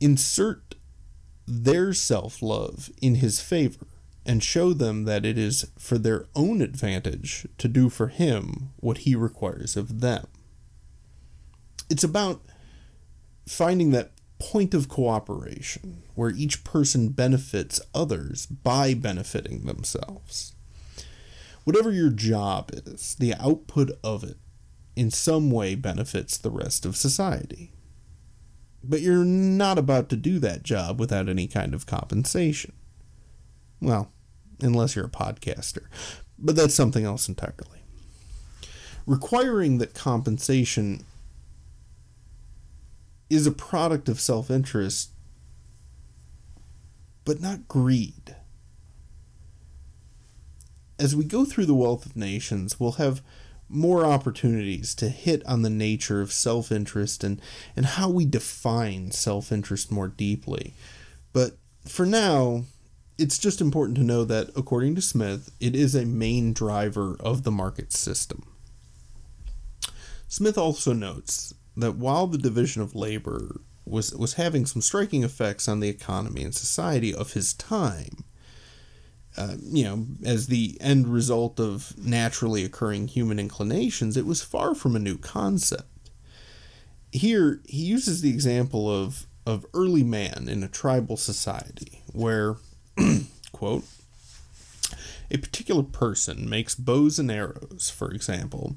insert 0.00 0.74
their 1.46 1.92
self 1.92 2.40
love 2.40 2.90
in 3.00 3.16
his 3.16 3.40
favor 3.40 3.86
and 4.24 4.42
show 4.42 4.72
them 4.72 5.04
that 5.04 5.26
it 5.26 5.36
is 5.36 5.70
for 5.78 5.98
their 5.98 6.26
own 6.34 6.62
advantage 6.62 7.46
to 7.58 7.68
do 7.68 7.88
for 7.88 8.08
him 8.08 8.70
what 8.76 8.98
he 8.98 9.14
requires 9.14 9.76
of 9.76 10.00
them. 10.00 10.26
It's 11.92 12.02
about 12.02 12.40
finding 13.46 13.90
that 13.90 14.12
point 14.38 14.72
of 14.72 14.88
cooperation 14.88 16.02
where 16.14 16.30
each 16.30 16.64
person 16.64 17.10
benefits 17.10 17.82
others 17.94 18.46
by 18.46 18.94
benefiting 18.94 19.66
themselves. 19.66 20.54
Whatever 21.64 21.92
your 21.92 22.08
job 22.08 22.70
is, 22.72 23.14
the 23.16 23.34
output 23.34 23.90
of 24.02 24.24
it 24.24 24.38
in 24.96 25.10
some 25.10 25.50
way 25.50 25.74
benefits 25.74 26.38
the 26.38 26.50
rest 26.50 26.86
of 26.86 26.96
society. 26.96 27.72
But 28.82 29.02
you're 29.02 29.22
not 29.22 29.76
about 29.76 30.08
to 30.08 30.16
do 30.16 30.38
that 30.38 30.62
job 30.62 30.98
without 30.98 31.28
any 31.28 31.46
kind 31.46 31.74
of 31.74 31.84
compensation. 31.84 32.72
Well, 33.82 34.10
unless 34.62 34.96
you're 34.96 35.04
a 35.04 35.10
podcaster. 35.10 35.88
But 36.38 36.56
that's 36.56 36.74
something 36.74 37.04
else 37.04 37.28
entirely. 37.28 37.82
Requiring 39.06 39.76
that 39.76 39.92
compensation 39.92 41.04
is 43.32 43.46
a 43.46 43.52
product 43.52 44.08
of 44.08 44.20
self 44.20 44.50
interest, 44.50 45.10
but 47.24 47.40
not 47.40 47.68
greed. 47.68 48.36
As 50.98 51.16
we 51.16 51.24
go 51.24 51.44
through 51.44 51.66
the 51.66 51.74
Wealth 51.74 52.06
of 52.06 52.16
Nations, 52.16 52.78
we'll 52.78 52.92
have 52.92 53.22
more 53.68 54.04
opportunities 54.04 54.94
to 54.96 55.08
hit 55.08 55.44
on 55.46 55.62
the 55.62 55.70
nature 55.70 56.20
of 56.20 56.32
self 56.32 56.70
interest 56.70 57.24
and, 57.24 57.40
and 57.74 57.86
how 57.86 58.10
we 58.10 58.26
define 58.26 59.10
self 59.10 59.50
interest 59.50 59.90
more 59.90 60.08
deeply. 60.08 60.74
But 61.32 61.56
for 61.86 62.04
now, 62.04 62.64
it's 63.18 63.38
just 63.38 63.60
important 63.60 63.96
to 63.96 64.04
know 64.04 64.24
that, 64.24 64.50
according 64.54 64.94
to 64.96 65.02
Smith, 65.02 65.50
it 65.58 65.74
is 65.74 65.94
a 65.94 66.04
main 66.04 66.52
driver 66.52 67.16
of 67.20 67.44
the 67.44 67.50
market 67.50 67.92
system. 67.92 68.44
Smith 70.28 70.58
also 70.58 70.92
notes 70.92 71.54
that 71.76 71.96
while 71.96 72.26
the 72.26 72.38
division 72.38 72.82
of 72.82 72.94
labor 72.94 73.60
was, 73.84 74.14
was 74.14 74.34
having 74.34 74.66
some 74.66 74.82
striking 74.82 75.24
effects 75.24 75.68
on 75.68 75.80
the 75.80 75.88
economy 75.88 76.42
and 76.42 76.54
society 76.54 77.14
of 77.14 77.32
his 77.32 77.54
time, 77.54 78.24
uh, 79.36 79.56
you 79.62 79.84
know, 79.84 80.06
as 80.24 80.46
the 80.46 80.76
end 80.80 81.08
result 81.08 81.58
of 81.58 81.94
naturally 81.98 82.64
occurring 82.64 83.08
human 83.08 83.38
inclinations, 83.38 84.16
it 84.16 84.26
was 84.26 84.42
far 84.42 84.74
from 84.74 84.94
a 84.94 85.00
new 85.00 85.16
concept. 85.16 86.10
Here, 87.10 87.60
he 87.66 87.82
uses 87.82 88.20
the 88.20 88.30
example 88.30 88.90
of, 88.90 89.26
of 89.46 89.66
early 89.74 90.02
man 90.02 90.48
in 90.48 90.62
a 90.62 90.68
tribal 90.68 91.16
society, 91.16 92.02
where, 92.12 92.56
quote, 93.52 93.84
a 95.30 95.38
particular 95.38 95.82
person 95.82 96.48
makes 96.48 96.74
bows 96.74 97.18
and 97.18 97.30
arrows, 97.30 97.88
for 97.88 98.10
example, 98.12 98.76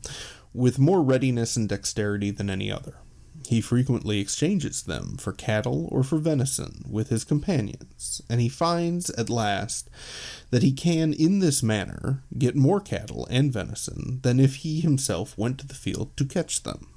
with 0.55 0.79
more 0.79 1.01
readiness 1.01 1.55
and 1.55 1.67
dexterity 1.67 2.31
than 2.31 2.49
any 2.49 2.71
other. 2.71 2.95
He 3.47 3.61
frequently 3.61 4.19
exchanges 4.19 4.81
them 4.81 5.17
for 5.17 5.31
cattle 5.31 5.87
or 5.91 6.03
for 6.03 6.17
venison 6.17 6.83
with 6.89 7.09
his 7.09 7.23
companions, 7.23 8.21
and 8.27 8.41
he 8.41 8.49
finds 8.49 9.11
at 9.11 9.29
last 9.29 9.89
that 10.49 10.63
he 10.63 10.71
can, 10.71 11.13
in 11.13 11.39
this 11.39 11.61
manner, 11.61 12.23
get 12.37 12.55
more 12.55 12.79
cattle 12.79 13.27
and 13.29 13.53
venison 13.53 14.19
than 14.23 14.39
if 14.39 14.57
he 14.57 14.81
himself 14.81 15.37
went 15.37 15.59
to 15.59 15.67
the 15.67 15.75
field 15.75 16.17
to 16.17 16.25
catch 16.25 16.63
them. 16.63 16.87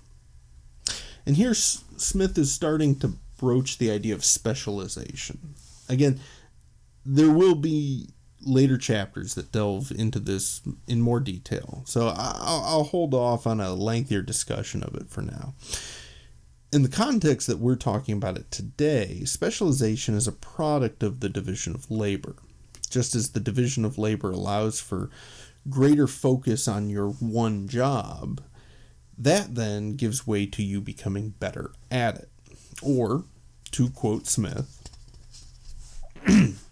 And 1.27 1.37
here 1.37 1.53
Smith 1.53 2.39
is 2.39 2.51
starting 2.51 2.97
to 3.01 3.15
broach 3.37 3.77
the 3.77 3.91
idea 3.91 4.15
of 4.15 4.25
specialization. 4.25 5.55
Again, 5.89 6.21
there 7.05 7.31
will 7.31 7.55
be 7.55 8.09
later 8.41 8.79
chapters 8.79 9.35
that 9.35 9.53
delve 9.53 9.91
into 9.91 10.19
this 10.19 10.61
in 10.87 11.01
more 11.01 11.21
detail, 11.21 11.83
so 11.87 12.09
I'll, 12.09 12.63
I'll 12.65 12.85
hold 12.85 13.15
off 13.15 13.47
on 13.47 13.61
a 13.61 13.75
lengthier 13.75 14.23
discussion 14.23 14.83
of 14.83 14.95
it 14.95 15.11
for 15.11 15.23
now 15.23 15.55
in 16.73 16.83
the 16.83 16.89
context 16.89 17.47
that 17.47 17.59
we're 17.59 17.77
talking 17.77 18.15
about 18.15 18.37
it 18.37 18.51
today, 18.51 19.23
specialization 19.25 20.15
is 20.15 20.29
a 20.29 20.33
product 20.33 21.03
of 21.03 21.21
the 21.21 21.29
division 21.29 21.75
of 21.75 21.91
labor. 21.91 22.37
Just 22.91 23.15
as 23.15 23.31
the 23.31 23.41
division 23.41 23.85
of 23.85 23.99
labor 23.99 24.31
allows 24.31 24.81
for 24.81 25.11
greater 25.69 26.07
focus 26.07 26.69
on 26.69 26.91
your 26.91 27.11
one 27.11 27.69
job, 27.69 28.43
that 29.17 29.55
then 29.55 29.95
gives 29.95 30.27
way 30.27 30.47
to 30.47 30.63
you 30.63 30.81
becoming 30.81 31.31
better 31.31 31.73
at 31.91 32.17
it. 32.17 32.29
Or, 32.83 33.25
to 33.73 33.91
quote 33.91 34.27
Smith, 34.27 34.75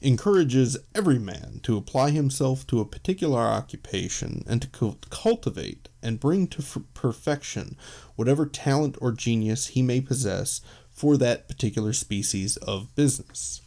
encourages 0.00 0.76
every 0.94 1.18
man 1.18 1.60
to 1.62 1.76
apply 1.76 2.10
himself 2.10 2.66
to 2.66 2.80
a 2.80 2.84
particular 2.84 3.40
occupation 3.40 4.44
and 4.46 4.62
to 4.62 4.96
cultivate 5.10 5.88
and 6.02 6.20
bring 6.20 6.46
to 6.48 6.58
f- 6.58 6.78
perfection 6.94 7.76
whatever 8.14 8.46
talent 8.46 8.96
or 9.00 9.12
genius 9.12 9.68
he 9.68 9.82
may 9.82 10.00
possess 10.00 10.60
for 10.90 11.16
that 11.16 11.48
particular 11.48 11.92
species 11.92 12.56
of 12.58 12.94
business. 12.94 13.60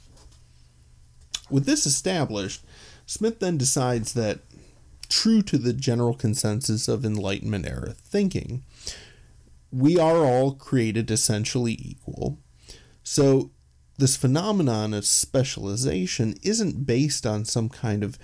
With 1.50 1.66
this 1.66 1.86
established, 1.86 2.64
Smith 3.06 3.40
then 3.40 3.58
decides 3.58 4.14
that, 4.14 4.40
true 5.10 5.42
to 5.42 5.58
the 5.58 5.74
general 5.74 6.14
consensus 6.14 6.88
of 6.88 7.04
Enlightenment 7.04 7.68
era 7.68 7.94
thinking, 7.94 8.64
we 9.72 9.98
are 9.98 10.18
all 10.18 10.54
created 10.54 11.10
essentially 11.10 11.78
equal. 11.80 12.40
So 13.04 13.52
this 14.00 14.16
phenomenon 14.16 14.94
of 14.94 15.06
specialization 15.06 16.36
isn't 16.42 16.86
based 16.86 17.26
on 17.26 17.44
some 17.44 17.68
kind 17.68 18.02
of 18.02 18.18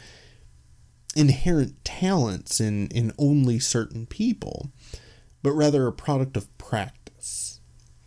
inherent 1.18 1.84
talents 1.84 2.62
in, 2.62 2.88
in 2.88 3.12
only 3.18 3.60
certain 3.60 4.06
people, 4.06 4.72
but 5.44 5.52
rather 5.52 5.86
a 5.86 5.92
product 5.92 6.38
of 6.38 6.58
practice. 6.58 7.60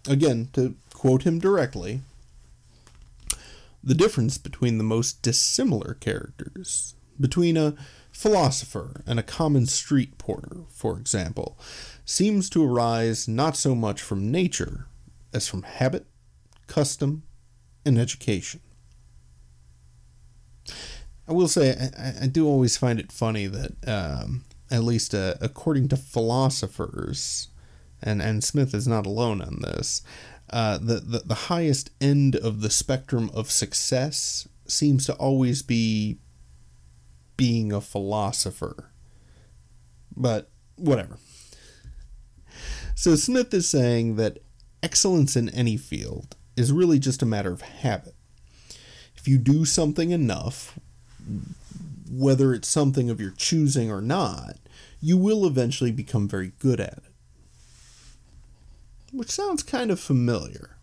Again, 0.09 0.49
to 0.55 0.77
quote 0.95 1.25
him 1.25 1.39
directly, 1.39 2.01
the 3.85 3.95
difference 3.95 4.39
between 4.39 4.79
the 4.79 4.85
most 4.85 5.21
dissimilar 5.21 5.95
characters, 6.01 6.95
between 7.21 7.59
a 7.59 7.75
philosopher 8.11 9.03
and 9.07 9.19
a 9.19 9.23
common 9.23 9.67
street 9.67 10.17
porter, 10.17 10.63
for 10.71 10.99
example, 10.99 11.59
seems 12.07 12.49
to 12.49 12.65
arise 12.65 13.29
not 13.29 13.57
so 13.57 13.75
much 13.75 14.01
from 14.01 14.33
nature 14.33 14.87
as 15.35 15.47
from 15.47 15.63
habit, 15.65 16.07
custom, 16.67 17.25
and 17.89 17.99
education. 17.99 18.61
I 21.27 21.33
will 21.33 21.49
say, 21.49 21.77
I, 21.99 22.25
I 22.25 22.27
do 22.27 22.47
always 22.47 22.77
find 22.77 23.01
it 23.01 23.11
funny 23.11 23.47
that, 23.47 23.73
um, 23.87 24.45
at 24.71 24.85
least 24.85 25.15
uh, 25.15 25.35
according 25.41 25.89
to 25.89 25.97
philosophers, 25.97 27.49
and, 28.03 28.23
and 28.23 28.45
Smith 28.45 28.75
is 28.75 28.87
not 28.87 29.07
alone 29.07 29.43
on 29.43 29.61
this, 29.61 30.03
uh, 30.51 30.79
the, 30.79 31.01
the, 31.01 31.19
the 31.27 31.35
highest 31.35 31.91
end 32.01 32.37
of 32.37 32.61
the 32.61 32.71
spectrum 32.71 33.31
of 33.35 33.51
success 33.51 34.49
seems 34.67 35.05
to 35.07 35.15
always 35.15 35.63
be 35.63 36.19
being 37.37 37.73
a 37.73 37.81
philosopher. 37.81 38.91
But 40.17 40.51
whatever. 40.77 41.19
So 42.95 43.15
Smith 43.17 43.53
is 43.53 43.69
saying 43.69 44.17
that 44.17 44.39
excellence 44.83 45.37
in 45.37 45.49
any 45.51 45.77
field 45.77 46.37
is 46.59 46.73
really 46.73 46.99
just 46.99 47.23
a 47.23 47.27
matter 47.27 47.53
of 47.53 47.63
habit. 47.63 48.15
If 49.17 49.29
you 49.29 49.39
do 49.39 49.65
something 49.65 50.11
enough, 50.11 50.79
whether 52.11 52.55
it's 52.55 52.69
something 52.69 53.11
of 53.11 53.21
your 53.21 53.33
choosing 53.33 53.91
or 53.91 54.01
not, 54.01 54.57
you 55.01 55.17
will 55.17 55.47
eventually 55.47 55.93
become 55.93 56.29
very 56.29 56.53
good 56.59 56.81
at 56.81 56.99
it. 56.99 57.13
Which 59.13 59.31
sounds 59.31 59.63
kind 59.63 59.91
of 59.91 60.01
familiar. 60.01 60.77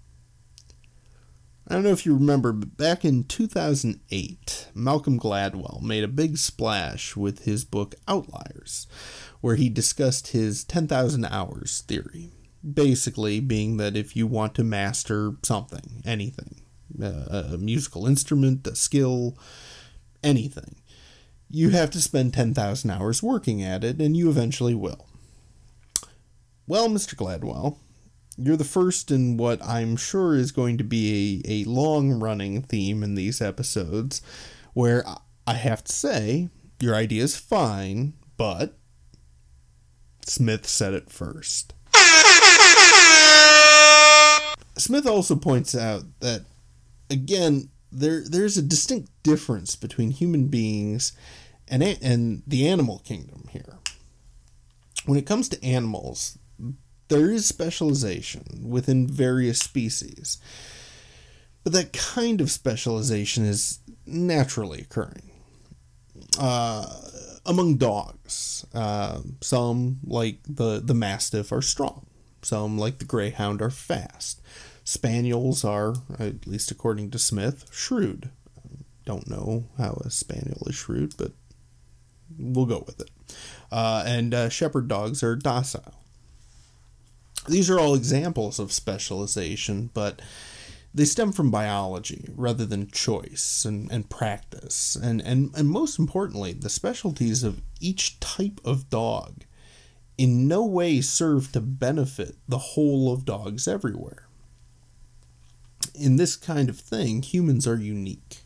I 1.68 1.74
don't 1.74 1.84
know 1.84 1.90
if 1.90 2.06
you 2.06 2.14
remember, 2.14 2.52
but 2.52 2.78
back 2.78 3.04
in 3.04 3.24
2008, 3.24 4.68
Malcolm 4.76 5.20
Gladwell 5.20 5.82
made 5.82 6.04
a 6.04 6.08
big 6.08 6.38
splash 6.38 7.16
with 7.16 7.46
his 7.46 7.66
book 7.66 7.96
Outliers, 8.08 8.86
where 9.42 9.56
he 9.56 9.70
discussed 9.70 10.28
his 10.28 10.64
10,000 10.64 11.26
hours 11.26 11.84
theory 11.88 12.32
basically 12.74 13.40
being 13.40 13.78
that 13.78 13.96
if 13.96 14.16
you 14.16 14.28
want 14.28 14.56
to 14.56 14.64
master 14.64 15.34
something, 15.44 16.02
anything, 16.06 16.62
uh, 17.02 17.52
a 17.54 17.58
musical 17.58 18.08
instrument, 18.08 18.66
a 18.68 18.76
skill, 18.76 19.38
anything, 20.24 20.76
you 21.50 21.70
have 21.70 21.92
to 21.92 22.02
spend 22.02 22.34
10,000 22.34 22.90
hours 22.90 23.22
working 23.22 23.62
at 23.62 23.84
it, 23.84 24.02
and 24.02 24.18
you 24.18 24.30
eventually 24.30 24.74
will. 24.74 25.08
Well, 26.68 26.90
Mr. 26.90 27.16
Gladwell, 27.16 27.78
you're 28.38 28.58
the 28.58 28.64
first 28.64 29.12
in 29.12 29.38
what 29.38 29.64
I'm 29.64 29.96
sure 29.96 30.36
is 30.36 30.52
going 30.52 30.78
to 30.80 30.84
be 30.84 31.44
a, 31.46 31.62
a 31.62 31.70
long 31.70 32.20
running 32.20 32.64
theme 32.64 33.04
in 33.04 33.16
these 33.16 33.42
episodes, 33.42 34.22
where 34.74 35.06
I 35.46 35.54
have 35.54 35.84
to 35.84 35.94
say, 35.94 36.50
your 36.80 36.96
idea 36.96 37.24
is 37.24 37.38
fine, 37.38 38.14
but 38.36 38.78
Smith 40.26 40.68
said 40.68 40.94
it 40.94 41.12
first. 41.12 41.75
Smith 44.78 45.08
also 45.08 45.36
points 45.36 45.76
out 45.76 46.04
that, 46.20 46.46
again, 47.10 47.70
there 47.92 48.24
there's 48.28 48.58
a 48.58 48.62
distinct 48.62 49.10
difference 49.24 49.76
between 49.76 50.12
human 50.12 50.48
beings 50.48 51.14
and 51.68 51.82
and 51.84 52.44
the 52.46 52.68
animal 52.68 53.00
kingdom 53.00 53.48
here. 53.52 53.78
When 55.06 55.18
it 55.18 55.26
comes 55.26 55.48
to 55.50 55.64
animals, 55.64 56.38
there 57.08 57.32
is 57.32 57.46
specialization 57.46 58.44
within 58.68 59.08
various 59.08 59.60
species, 59.60 60.40
but 61.64 61.74
that 61.74 61.94
kind 61.94 62.42
of 62.42 62.52
specialization 62.52 63.46
is 63.46 63.80
naturally 64.06 64.82
occurring. 64.82 65.32
Uh, 66.40 66.86
among 67.46 67.78
dogs, 67.78 68.66
uh, 68.74 69.20
some, 69.42 70.00
like 70.04 70.40
the, 70.48 70.82
the 70.84 70.96
Mastiff, 70.96 71.52
are 71.52 71.62
strong. 71.62 72.08
Some, 72.46 72.78
like 72.78 73.00
the 73.00 73.06
Greyhound, 73.06 73.60
are 73.60 73.72
fast. 73.72 74.40
Spaniels 74.84 75.66
are, 75.66 75.96
at 76.20 76.46
least 76.46 76.70
according 76.70 77.10
to 77.10 77.18
Smith, 77.18 77.68
shrewd. 77.72 78.30
Don't 79.04 79.28
know 79.28 79.66
how 79.80 80.00
a 80.06 80.12
spaniel 80.12 80.62
is 80.68 80.76
shrewd, 80.76 81.16
but 81.18 81.32
we'll 82.38 82.68
go 82.68 82.84
with 82.86 83.02
it. 83.02 83.10
Uh, 83.72 84.04
and 84.06 84.34
uh, 84.36 84.50
shepherd 84.50 84.88
dogs 84.88 85.24
are 85.24 85.36
docile. 85.36 85.96
These 87.48 87.68
are 87.72 87.80
all 87.80 87.96
examples 87.96 88.60
of 88.60 88.72
specialization, 88.72 89.90
but 89.96 90.22
they 90.94 91.06
stem 91.06 91.32
from 91.32 91.50
biology 91.50 92.30
rather 92.36 92.66
than 92.66 92.92
choice 92.92 93.66
and, 93.66 93.92
and 93.92 94.08
practice. 94.08 94.96
And, 94.96 95.20
and, 95.20 95.50
and 95.56 95.68
most 95.68 95.98
importantly, 95.98 96.54
the 96.54 96.70
specialties 96.70 97.44
of 97.44 97.64
each 97.80 98.20
type 98.20 98.62
of 98.64 98.92
dog 98.92 99.46
in 100.18 100.48
no 100.48 100.66
way 100.66 101.02
serve 101.02 101.52
to 101.52 101.62
benefit 101.62 102.36
the 102.48 102.58
whole 102.58 103.12
of 103.12 103.26
dogs 103.26 103.68
everywhere. 103.68 104.28
In 105.94 106.18
this 106.18 106.36
kind 106.36 106.70
of 106.70 106.80
thing, 106.80 107.22
humans 107.22 107.68
are 107.68 107.78
unique. 107.78 108.40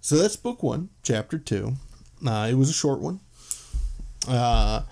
So 0.00 0.16
that's 0.16 0.36
book 0.36 0.62
one, 0.62 0.88
chapter 1.02 1.38
two. 1.38 1.74
Uh, 2.26 2.48
it 2.50 2.54
was 2.54 2.70
a 2.70 2.74
short 2.74 3.00
one. 3.00 3.20
Uh, 4.28 4.82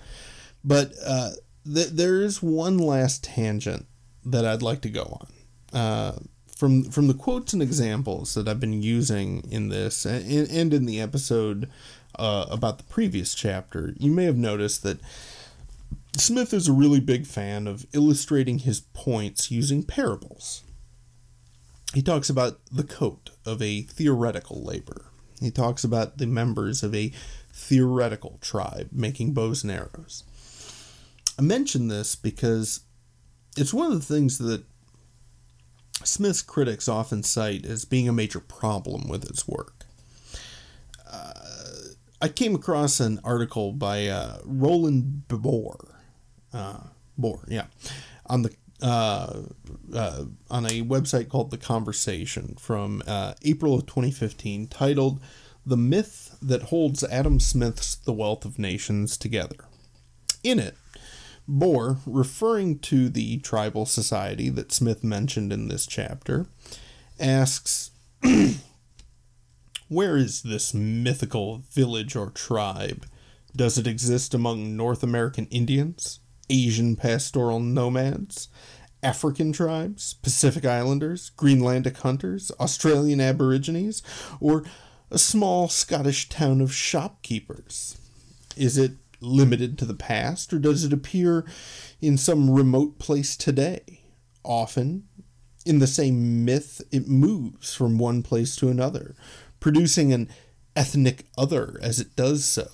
but 0.63 0.93
uh, 1.05 1.31
th- 1.65 1.89
there 1.89 2.21
is 2.21 2.41
one 2.41 2.77
last 2.77 3.23
tangent 3.23 3.85
that 4.25 4.45
I'd 4.45 4.61
like 4.61 4.81
to 4.81 4.89
go 4.89 5.19
on. 5.21 5.79
Uh, 5.79 6.19
from 6.55 6.83
from 6.83 7.07
the 7.07 7.13
quotes 7.13 7.53
and 7.53 7.61
examples 7.61 8.35
that 8.35 8.47
I've 8.47 8.59
been 8.59 8.83
using 8.83 9.43
in 9.49 9.69
this 9.69 10.05
and, 10.05 10.47
and 10.49 10.73
in 10.73 10.85
the 10.85 11.01
episode 11.01 11.69
uh, 12.19 12.45
about 12.49 12.77
the 12.77 12.83
previous 12.83 13.33
chapter, 13.33 13.93
you 13.97 14.11
may 14.11 14.25
have 14.25 14.37
noticed 14.37 14.83
that 14.83 14.99
Smith 16.17 16.53
is 16.53 16.67
a 16.67 16.73
really 16.73 16.99
big 16.99 17.25
fan 17.25 17.67
of 17.67 17.85
illustrating 17.93 18.59
his 18.59 18.81
points 18.81 19.49
using 19.49 19.83
parables. 19.83 20.63
He 21.93 22.01
talks 22.01 22.29
about 22.29 22.59
the 22.71 22.83
coat 22.83 23.31
of 23.45 23.61
a 23.61 23.81
theoretical 23.83 24.63
labor. 24.63 25.05
He 25.39 25.51
talks 25.51 25.83
about 25.83 26.17
the 26.17 26.27
members 26.27 26.83
of 26.83 26.93
a 26.93 27.11
theoretical 27.53 28.37
tribe 28.41 28.89
making 28.91 29.33
bows 29.33 29.63
and 29.63 29.71
arrows. 29.71 30.23
I 31.39 31.41
mention 31.41 31.87
this 31.87 32.15
because 32.15 32.81
it's 33.57 33.73
one 33.73 33.91
of 33.91 33.99
the 33.99 34.13
things 34.13 34.37
that 34.37 34.63
Smith's 36.03 36.41
critics 36.41 36.87
often 36.87 37.23
cite 37.23 37.65
as 37.65 37.85
being 37.85 38.07
a 38.07 38.13
major 38.13 38.39
problem 38.39 39.07
with 39.07 39.27
his 39.27 39.47
work. 39.47 39.85
Uh, 41.11 41.33
I 42.21 42.27
came 42.29 42.55
across 42.55 42.99
an 42.99 43.19
article 43.23 43.71
by 43.71 44.07
uh, 44.07 44.39
Roland 44.45 45.23
Bohr, 45.27 45.90
uh, 46.53 46.79
Bohr, 47.19 47.43
yeah, 47.47 47.65
on 48.25 48.43
the 48.43 48.55
uh, 48.81 49.43
uh, 49.93 50.25
on 50.49 50.65
a 50.65 50.81
website 50.81 51.29
called 51.29 51.51
The 51.51 51.57
Conversation 51.57 52.55
from 52.59 53.03
uh, 53.05 53.33
April 53.43 53.75
of 53.75 53.85
2015, 53.85 54.67
titled 54.67 55.21
"The 55.65 55.77
Myth 55.77 56.37
That 56.41 56.63
Holds 56.63 57.03
Adam 57.03 57.39
Smith's 57.39 57.95
The 57.95 58.13
Wealth 58.13 58.45
of 58.45 58.57
Nations 58.57 59.17
Together." 59.17 59.65
In 60.43 60.57
it, 60.57 60.75
Bohr, 61.47 61.99
referring 62.05 62.79
to 62.79 63.09
the 63.09 63.37
tribal 63.39 63.85
society 63.85 64.49
that 64.49 64.71
Smith 64.71 65.03
mentioned 65.03 65.51
in 65.51 65.67
this 65.67 65.85
chapter, 65.85 66.47
asks, 67.19 67.91
Where 69.87 70.15
is 70.15 70.43
this 70.43 70.73
mythical 70.73 71.63
village 71.71 72.15
or 72.15 72.29
tribe? 72.29 73.05
Does 73.53 73.77
it 73.77 73.85
exist 73.85 74.33
among 74.33 74.77
North 74.77 75.03
American 75.03 75.47
Indians, 75.47 76.20
Asian 76.51 76.95
pastoral 76.97 77.59
nomads, 77.59 78.49
African 79.01 79.51
tribes, 79.53 80.13
Pacific 80.15 80.65
Islanders, 80.65 81.31
Greenlandic 81.37 81.97
hunters, 81.97 82.51
Australian 82.59 83.21
Aborigines, 83.21 84.03
or 84.39 84.63
a 85.09 85.17
small 85.17 85.69
Scottish 85.69 86.29
town 86.29 86.61
of 86.61 86.73
shopkeepers? 86.73 87.97
Is 88.55 88.77
it 88.77 88.91
limited 89.21 89.77
to 89.77 89.85
the 89.85 89.93
past, 89.93 90.51
or 90.53 90.59
does 90.59 90.83
it 90.83 90.93
appear 90.93 91.45
in 92.01 92.17
some 92.17 92.49
remote 92.49 92.99
place 92.99 93.37
today? 93.37 94.01
Often, 94.43 95.07
in 95.65 95.79
the 95.79 95.87
same 95.87 96.43
myth, 96.43 96.81
it 96.91 97.07
moves 97.07 97.73
from 97.73 97.97
one 97.97 98.23
place 98.23 98.55
to 98.57 98.69
another, 98.69 99.15
producing 99.59 100.11
an 100.11 100.29
ethnic 100.75 101.25
other 101.37 101.79
as 101.81 101.99
it 101.99 102.15
does 102.15 102.43
so. 102.43 102.67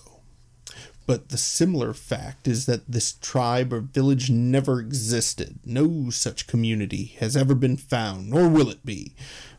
But 1.07 1.29
the 1.29 1.37
similar 1.37 1.93
fact 1.93 2.47
is 2.47 2.65
that 2.67 2.91
this 2.91 3.13
tribe 3.13 3.71
or 3.73 3.79
village 3.79 4.29
never 4.29 4.79
existed. 4.81 5.59
No 5.65 6.09
such 6.09 6.47
community 6.47 7.15
has 7.19 7.35
ever 7.35 7.55
been 7.55 7.77
found, 7.77 8.29
nor 8.29 8.47
will 8.49 8.69
it 8.69 8.85
be, 8.85 9.13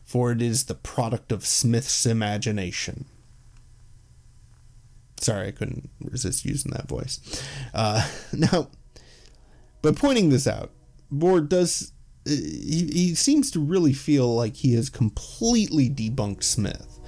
for 0.05 0.31
it 0.31 0.41
is 0.41 0.65
the 0.65 0.75
product 0.75 1.31
of 1.31 1.45
Smith's 1.45 2.05
imagination. 2.05 3.05
Sorry, 5.19 5.47
I 5.47 5.51
couldn't 5.51 5.89
resist 5.99 6.45
using 6.45 6.71
that 6.71 6.87
voice. 6.87 7.19
Uh, 7.73 8.07
now, 8.31 8.69
by 9.81 9.91
pointing 9.91 10.29
this 10.29 10.47
out, 10.47 10.71
Bohr 11.11 11.47
does. 11.47 11.91
uh, 12.27 12.29
He, 12.29 12.89
he 12.93 13.15
seems 13.15 13.49
to 13.51 13.59
really 13.59 13.93
feel 13.93 14.33
like 14.35 14.57
he 14.57 14.75
has 14.75 14.89
completely 14.89 15.89
debunked 15.89 16.43
Smith, 16.43 16.99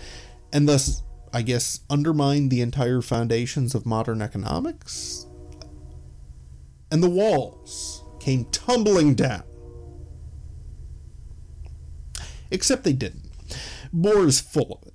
and 0.52 0.68
thus, 0.68 1.04
I 1.34 1.42
guess, 1.42 1.82
undermined 1.90 2.52
the 2.52 2.62
entire 2.62 3.02
foundations 3.02 3.74
of 3.74 3.86
modern 3.86 4.22
economics. 4.22 5.26
And 6.92 7.02
the 7.02 7.10
walls 7.10 8.04
came 8.20 8.46
tumbling 8.46 9.16
down. 9.16 9.44
Except 12.52 12.84
they 12.84 12.94
didn't. 12.94 13.32
Bohr 13.94 14.28
is 14.28 14.42
full 14.42 14.80
of 14.82 14.88
it. 14.88 14.94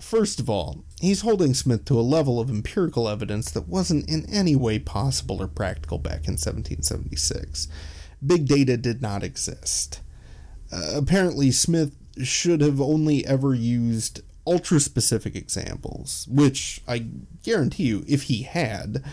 First 0.00 0.38
of 0.38 0.48
all, 0.48 0.84
he's 1.00 1.22
holding 1.22 1.52
Smith 1.52 1.84
to 1.86 1.98
a 1.98 2.02
level 2.02 2.38
of 2.38 2.48
empirical 2.48 3.08
evidence 3.08 3.50
that 3.50 3.68
wasn't 3.68 4.08
in 4.08 4.24
any 4.32 4.54
way 4.54 4.78
possible 4.78 5.42
or 5.42 5.48
practical 5.48 5.98
back 5.98 6.28
in 6.28 6.34
1776. 6.34 7.66
Big 8.24 8.46
data 8.46 8.76
did 8.76 9.02
not 9.02 9.24
exist. 9.24 10.00
Uh, 10.72 10.92
apparently, 10.94 11.50
Smith 11.50 11.96
should 12.22 12.60
have 12.60 12.80
only 12.80 13.26
ever 13.26 13.52
used 13.52 14.20
ultra 14.46 14.80
specific 14.80 15.34
examples, 15.34 16.26
which 16.30 16.80
I 16.86 17.06
guarantee 17.42 17.84
you, 17.84 18.04
if 18.06 18.24
he 18.24 18.42
had, 18.42 19.04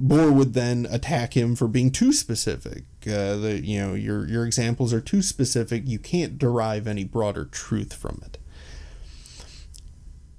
Bohr 0.00 0.32
would 0.32 0.54
then 0.54 0.86
attack 0.90 1.36
him 1.36 1.56
for 1.56 1.66
being 1.66 1.90
too 1.90 2.12
specific. 2.12 2.84
Uh, 3.06 3.36
the, 3.36 3.60
you 3.64 3.80
know, 3.80 3.94
your 3.94 4.26
your 4.28 4.46
examples 4.46 4.92
are 4.92 5.00
too 5.00 5.22
specific. 5.22 5.82
You 5.86 5.98
can't 5.98 6.38
derive 6.38 6.86
any 6.86 7.04
broader 7.04 7.44
truth 7.44 7.94
from 7.94 8.22
it 8.24 8.38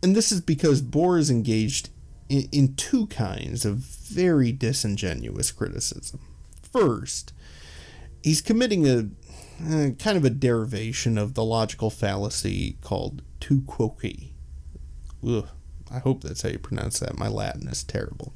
and 0.01 0.15
this 0.15 0.31
is 0.31 0.41
because 0.41 0.81
Bohr 0.81 1.19
is 1.19 1.29
engaged 1.29 1.89
in, 2.29 2.47
in 2.51 2.75
two 2.75 3.07
kinds 3.07 3.65
of 3.65 3.77
very 3.77 4.51
disingenuous 4.51 5.51
criticism. 5.51 6.19
First, 6.71 7.33
he's 8.23 8.41
committing 8.41 8.87
a 8.87 9.09
kind 9.95 10.17
of 10.17 10.23
a 10.23 10.29
derivation 10.29 11.17
of 11.17 11.33
the 11.33 11.43
logical 11.43 11.89
fallacy 11.89 12.77
called 12.81 13.21
tu 13.39 13.61
quoque. 13.61 14.33
Ugh, 15.27 15.47
I 15.91 15.99
hope 15.99 16.23
that's 16.23 16.41
how 16.41 16.49
you 16.49 16.59
pronounce 16.59 16.99
that. 16.99 17.17
My 17.17 17.27
Latin 17.27 17.67
is 17.67 17.83
terrible. 17.83 18.33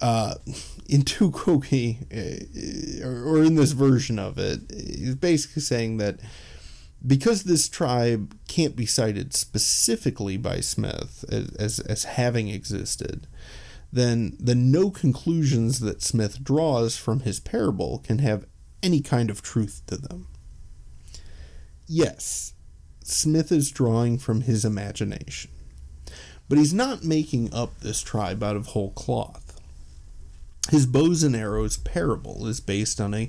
Uh, 0.00 0.34
in 0.88 1.02
tu 1.02 1.30
quoque, 1.30 1.96
uh, 2.12 3.06
or, 3.06 3.42
in 3.42 3.54
this 3.54 3.72
version 3.72 4.18
of 4.18 4.38
it, 4.38 4.60
he's 4.70 5.14
basically 5.14 5.62
saying 5.62 5.98
that 5.98 6.20
because 7.04 7.44
this 7.44 7.68
tribe 7.68 8.36
can't 8.48 8.76
be 8.76 8.86
cited 8.86 9.34
specifically 9.34 10.36
by 10.36 10.60
Smith 10.60 11.24
as, 11.28 11.80
as, 11.80 12.04
having 12.04 12.48
existed, 12.48 13.26
then 13.92 14.36
the 14.38 14.54
no 14.54 14.90
conclusions 14.90 15.80
that 15.80 16.02
Smith 16.02 16.44
draws 16.44 16.96
from 16.96 17.20
his 17.20 17.40
parable 17.40 17.98
can 17.98 18.18
have 18.18 18.46
any 18.82 19.00
kind 19.00 19.30
of 19.30 19.42
truth 19.42 19.82
to 19.86 19.96
them. 19.96 20.28
Yes, 21.86 22.54
Smith 23.06 23.50
is 23.52 23.70
drawing 23.70 24.18
from 24.18 24.42
his 24.42 24.64
imagination, 24.64 25.50
but 26.48 26.58
he's 26.58 26.74
not 26.74 27.04
making 27.04 27.52
up 27.52 27.80
this 27.80 28.02
tribe 28.02 28.42
out 28.42 28.56
of 28.56 28.68
whole 28.68 28.90
cloth. 28.90 29.60
His 30.70 30.86
bows 30.86 31.22
and 31.22 31.34
arrows 31.34 31.76
parable 31.76 32.46
is 32.46 32.60
based 32.60 33.00
on 33.00 33.14
a 33.14 33.28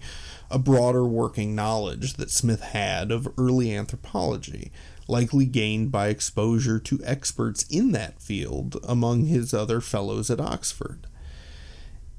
a 0.53 0.59
broader 0.59 1.03
working 1.03 1.55
knowledge 1.55 2.13
that 2.13 2.29
Smith 2.29 2.62
had 2.62 3.12
of 3.12 3.27
early 3.39 3.75
anthropology, 3.75 4.71
likely 5.07 5.45
gained 5.45 5.91
by 5.91 6.09
exposure 6.09 6.79
to 6.79 7.01
experts 7.03 7.65
in 7.71 7.91
that 7.91 8.21
field 8.21 8.77
among 8.88 9.25
his 9.25 9.51
other 9.51 9.81
fellows 9.81 10.29
at 10.29 10.39
Oxford. 10.39 11.07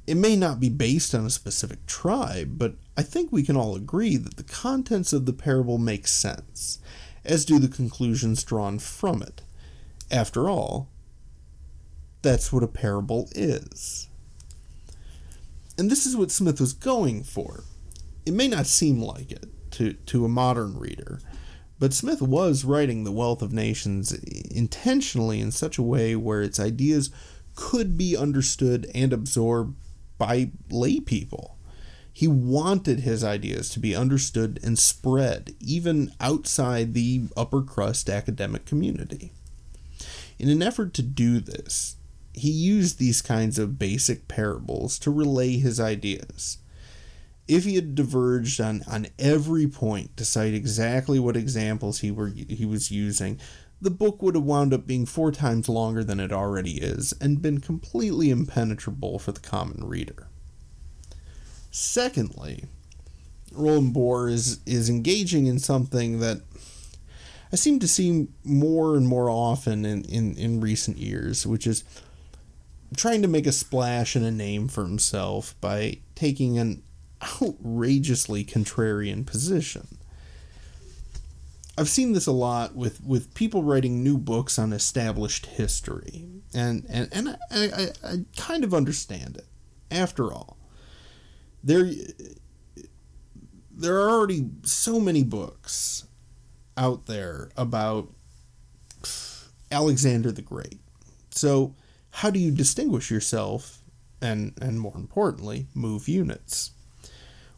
It 0.04 0.16
may 0.16 0.34
not 0.34 0.58
be 0.58 0.68
based 0.68 1.14
on 1.14 1.24
a 1.24 1.30
specific 1.30 1.86
tribe, 1.86 2.58
but 2.58 2.74
I 2.96 3.02
think 3.02 3.30
we 3.30 3.44
can 3.44 3.56
all 3.56 3.76
agree 3.76 4.16
that 4.16 4.36
the 4.36 4.42
contents 4.42 5.12
of 5.12 5.26
the 5.26 5.32
parable 5.32 5.78
make 5.78 6.08
sense, 6.08 6.80
as 7.24 7.44
do 7.44 7.58
the 7.58 7.68
conclusions 7.68 8.44
drawn 8.44 8.78
from 8.78 9.22
it. 9.22 9.42
After 10.10 10.48
all, 10.48 10.88
that's 12.22 12.52
what 12.52 12.62
a 12.62 12.68
parable 12.68 13.28
is. 13.34 14.08
And 15.76 15.90
this 15.90 16.06
is 16.06 16.16
what 16.16 16.30
Smith 16.30 16.60
was 16.60 16.72
going 16.72 17.22
for. 17.22 17.64
It 18.24 18.32
may 18.32 18.48
not 18.48 18.66
seem 18.66 19.00
like 19.00 19.30
it 19.32 19.46
to, 19.72 19.92
to 19.92 20.24
a 20.24 20.28
modern 20.28 20.78
reader, 20.78 21.20
but 21.78 21.92
Smith 21.92 22.22
was 22.22 22.64
writing 22.64 23.04
The 23.04 23.12
Wealth 23.12 23.42
of 23.42 23.52
Nations 23.52 24.12
intentionally 24.12 25.40
in 25.40 25.50
such 25.50 25.76
a 25.76 25.82
way 25.82 26.14
where 26.16 26.42
its 26.42 26.60
ideas 26.60 27.10
could 27.54 27.98
be 27.98 28.16
understood 28.16 28.90
and 28.94 29.12
absorbed 29.12 29.76
by 30.16 30.50
lay 30.70 31.00
people. 31.00 31.53
He 32.16 32.28
wanted 32.28 33.00
his 33.00 33.24
ideas 33.24 33.68
to 33.70 33.80
be 33.80 33.96
understood 33.96 34.60
and 34.62 34.78
spread 34.78 35.52
even 35.58 36.12
outside 36.20 36.94
the 36.94 37.24
upper 37.36 37.60
crust 37.60 38.08
academic 38.08 38.64
community. 38.64 39.32
In 40.38 40.48
an 40.48 40.62
effort 40.62 40.94
to 40.94 41.02
do 41.02 41.40
this, 41.40 41.96
he 42.32 42.52
used 42.52 42.98
these 42.98 43.20
kinds 43.20 43.58
of 43.58 43.80
basic 43.80 44.28
parables 44.28 44.96
to 45.00 45.10
relay 45.10 45.56
his 45.56 45.80
ideas. 45.80 46.58
If 47.48 47.64
he 47.64 47.74
had 47.74 47.96
diverged 47.96 48.60
on, 48.60 48.84
on 48.88 49.08
every 49.18 49.66
point 49.66 50.16
to 50.16 50.24
cite 50.24 50.54
exactly 50.54 51.18
what 51.18 51.36
examples 51.36 51.98
he 51.98 52.12
were 52.12 52.28
he 52.28 52.64
was 52.64 52.92
using, 52.92 53.40
the 53.80 53.90
book 53.90 54.22
would 54.22 54.36
have 54.36 54.44
wound 54.44 54.72
up 54.72 54.86
being 54.86 55.04
four 55.04 55.32
times 55.32 55.68
longer 55.68 56.04
than 56.04 56.20
it 56.20 56.32
already 56.32 56.78
is 56.78 57.12
and 57.20 57.42
been 57.42 57.58
completely 57.60 58.30
impenetrable 58.30 59.18
for 59.18 59.32
the 59.32 59.40
common 59.40 59.82
reader. 59.84 60.28
Secondly, 61.76 62.66
Roland 63.50 63.96
Bohr 63.96 64.30
is, 64.30 64.60
is 64.64 64.88
engaging 64.88 65.46
in 65.46 65.58
something 65.58 66.20
that 66.20 66.40
I 67.52 67.56
seem 67.56 67.80
to 67.80 67.88
see 67.88 68.28
more 68.44 68.96
and 68.96 69.08
more 69.08 69.28
often 69.28 69.84
in, 69.84 70.04
in, 70.04 70.36
in 70.36 70.60
recent 70.60 70.98
years, 70.98 71.44
which 71.44 71.66
is 71.66 71.82
trying 72.96 73.22
to 73.22 73.28
make 73.28 73.44
a 73.48 73.50
splash 73.50 74.14
and 74.14 74.24
a 74.24 74.30
name 74.30 74.68
for 74.68 74.84
himself 74.84 75.56
by 75.60 75.98
taking 76.14 76.58
an 76.58 76.84
outrageously 77.42 78.44
contrarian 78.44 79.26
position. 79.26 79.98
I've 81.76 81.88
seen 81.88 82.12
this 82.12 82.28
a 82.28 82.32
lot 82.32 82.76
with, 82.76 83.02
with 83.02 83.34
people 83.34 83.64
writing 83.64 84.04
new 84.04 84.16
books 84.16 84.60
on 84.60 84.72
established 84.72 85.46
history, 85.46 86.24
and 86.54 86.86
and, 86.88 87.08
and 87.10 87.28
I, 87.30 87.36
I, 87.50 87.88
I 88.04 88.16
kind 88.36 88.62
of 88.62 88.72
understand 88.72 89.38
it. 89.38 89.46
After 89.90 90.32
all, 90.32 90.56
there 91.64 91.90
there 93.76 93.96
are 93.96 94.10
already 94.10 94.48
so 94.62 95.00
many 95.00 95.24
books 95.24 96.06
out 96.76 97.06
there 97.06 97.50
about 97.56 98.12
Alexander 99.72 100.30
the 100.30 100.42
Great. 100.42 100.78
So 101.30 101.74
how 102.10 102.30
do 102.30 102.38
you 102.38 102.52
distinguish 102.52 103.10
yourself 103.10 103.82
and 104.20 104.52
and 104.60 104.78
more 104.78 104.96
importantly, 104.96 105.66
move 105.74 106.06
units? 106.06 106.72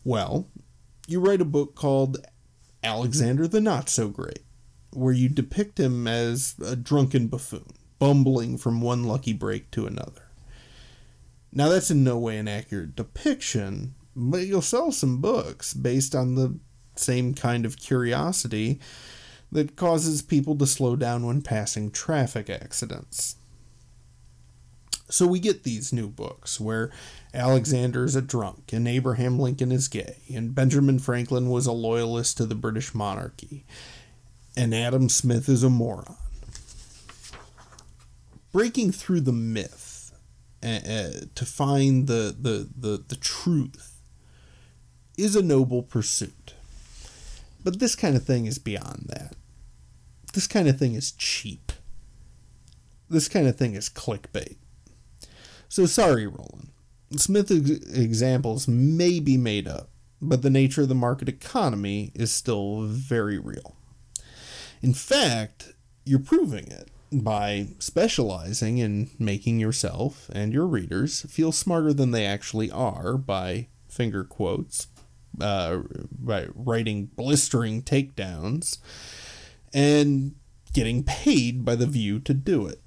Well, 0.05 0.49
you 1.09 1.21
write 1.21 1.41
a 1.41 1.45
book 1.45 1.75
called 1.75 2.19
Alexander 2.83 3.49
the 3.49 3.61
Not 3.61 3.89
So 3.89 4.09
Great, 4.09 4.45
where 4.93 5.13
you 5.13 5.29
depict 5.29 5.81
him 5.81 6.07
as 6.07 6.55
a 6.65 6.77
drunken 6.77 7.27
buffoon, 7.27 7.73
bumbling 7.99 8.57
from 8.57 8.81
one 8.81 9.05
lucky 9.05 9.33
break 9.33 9.71
to 9.73 9.87
another. 9.87 10.26
Now, 11.57 11.71
that's 11.71 11.91
in 11.91 12.05
no 12.05 12.19
way 12.19 12.37
an 12.37 12.49
accurate 12.49 12.97
depiction, 12.97 13.95
but 14.15 14.47
you'll 14.47 14.61
sell 14.61 14.93
some 14.93 15.23
books 15.23 15.73
based 15.73 16.15
on 16.15 16.35
the 16.35 16.59
same 16.97 17.33
kind 17.33 17.65
of 17.65 17.79
curiosity 17.79 18.79
that 19.51 19.75
causes 19.75 20.21
people 20.21 20.55
to 20.59 20.67
slow 20.67 20.97
down 20.97 21.25
when 21.25 21.41
passing 21.41 21.91
traffic 21.91 22.51
accidents. 22.51 23.37
So 25.09 25.27
we 25.27 25.41
get 25.41 25.63
these 25.63 25.95
new 25.95 26.09
books 26.09 26.61
where 26.61 26.91
Alexander 27.33 28.05
is 28.05 28.17
a 28.17 28.21
drunk 28.21 28.75
and 28.75 28.87
Abraham 28.87 29.39
Lincoln 29.39 29.73
is 29.73 29.89
gay 29.89 30.19
and 30.35 30.55
Benjamin 30.55 30.99
Franklin 30.99 31.49
was 31.49 31.65
a 31.65 31.73
loyalist 31.73 32.37
to 32.37 32.45
the 32.45 32.55
British 32.55 32.95
monarchy 32.95 33.65
and 34.59 34.75
Adam 34.75 35.09
Smith 35.09 35.49
is 35.49 35.63
a 35.63 35.71
moron. 35.71 36.17
Breaking 38.53 38.93
through 38.93 39.21
the 39.23 39.33
myth 39.33 39.86
uh, 40.67 41.27
to 41.35 41.47
find 41.47 42.07
the, 42.07 42.37
the, 42.39 42.69
the, 42.77 43.05
the 43.07 43.17
truth 43.17 44.01
is 45.17 45.37
a 45.37 45.43
noble 45.43 45.83
pursuit. 45.83 46.55
But 47.63 47.79
this 47.81 47.97
kind 47.97 48.17
of 48.17 48.25
thing 48.25 48.47
is 48.47 48.59
beyond 48.59 49.07
that. 49.09 49.35
This 50.35 50.47
kind 50.47 50.69
of 50.69 50.79
thing 50.79 50.95
is 50.95 51.13
cheap. 51.13 51.73
This 53.09 53.29
kind 53.29 53.47
of 53.47 53.57
thing 53.57 53.75
is 53.75 53.89
clickbait. 53.89 54.57
So 55.69 55.87
sorry, 55.87 56.27
Roland. 56.27 56.69
Smith 57.17 57.51
examples 57.51 58.67
may 58.67 59.21
be 59.21 59.37
made 59.37 59.69
up, 59.69 59.91
but 60.21 60.43
the 60.43 60.51
nature 60.51 60.83
of 60.83 60.89
the 60.89 60.95
market 60.95 61.29
economy 61.29 62.13
is 62.15 62.33
still 62.33 62.83
very 62.83 63.39
real. 63.39 63.77
In 64.83 64.93
fact, 64.93 65.73
you're 66.05 66.19
proving 66.19 66.67
it 66.67 66.91
by 67.21 67.69
specializing 67.79 68.79
in 68.79 69.11
making 69.19 69.59
yourself 69.59 70.29
and 70.33 70.53
your 70.53 70.67
readers 70.67 71.23
feel 71.23 71.53
smarter 71.53 71.93
than 71.93 72.11
they 72.11 72.27
actually 72.27 72.71
are 72.71 73.17
by 73.17 73.69
finger 73.89 74.25
quotes, 74.25 74.89
uh, 75.41 75.79
by 76.11 76.47
writing 76.55 77.07
blistering 77.07 77.83
takedowns, 77.83 78.79
and 79.73 80.35
getting 80.73 81.03
paid 81.03 81.65
by 81.65 81.75
the 81.75 81.87
view 81.87 82.19
to 82.21 82.35
do 82.35 82.67
it. 82.67 82.83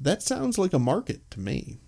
That 0.00 0.22
sounds 0.22 0.58
like 0.58 0.72
a 0.72 0.78
market 0.78 1.30
to 1.32 1.40
me. 1.40 1.78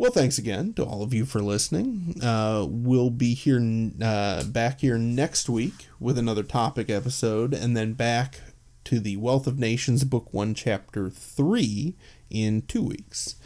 Well, 0.00 0.10
thanks 0.10 0.38
again 0.38 0.72
to 0.74 0.84
all 0.84 1.02
of 1.02 1.12
you 1.12 1.26
for 1.26 1.42
listening. 1.42 2.14
Uh, 2.22 2.64
we'll 2.66 3.10
be 3.10 3.34
here 3.34 3.60
uh, 4.02 4.44
back 4.44 4.80
here 4.80 4.96
next 4.96 5.50
week 5.50 5.88
with 6.00 6.16
another 6.16 6.42
topic 6.42 6.88
episode, 6.88 7.52
and 7.52 7.76
then 7.76 7.92
back 7.92 8.40
to 8.90 8.98
the 8.98 9.16
Wealth 9.18 9.46
of 9.46 9.56
Nations, 9.56 10.02
Book 10.02 10.34
1, 10.34 10.52
Chapter 10.52 11.08
3 11.10 11.94
in 12.28 12.62
two 12.62 12.82
weeks. 12.82 13.36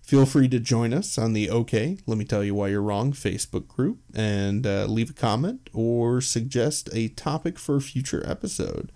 Feel 0.00 0.24
free 0.24 0.48
to 0.48 0.58
join 0.58 0.94
us 0.94 1.18
on 1.18 1.34
the 1.34 1.50
OK, 1.50 1.98
Let 2.06 2.16
Me 2.16 2.24
Tell 2.24 2.42
You 2.42 2.54
Why 2.54 2.68
You're 2.68 2.80
Wrong 2.80 3.12
Facebook 3.12 3.68
group 3.68 3.98
and 4.14 4.66
uh, 4.66 4.86
leave 4.86 5.10
a 5.10 5.12
comment 5.12 5.68
or 5.74 6.22
suggest 6.22 6.88
a 6.94 7.08
topic 7.08 7.58
for 7.58 7.76
a 7.76 7.82
future 7.82 8.24
episode. 8.26 8.90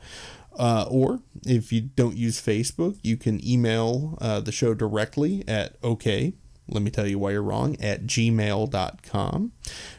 Uh, 0.59 0.87
or 0.89 1.21
if 1.45 1.71
you 1.71 1.83
don't 1.83 2.17
use 2.17 2.41
Facebook, 2.41 2.99
you 3.03 3.19
can 3.19 3.47
email 3.47 4.17
uh, 4.23 4.41
the 4.41 4.53
show 4.53 4.73
directly 4.73 5.45
at 5.47 5.77
OK, 5.83 6.33
let 6.67 6.83
me 6.83 6.91
tell 6.91 7.07
you 7.07 7.19
why 7.19 7.33
you're 7.33 7.43
wrong, 7.43 7.77
at 7.79 8.07
gmail.com. 8.07 9.53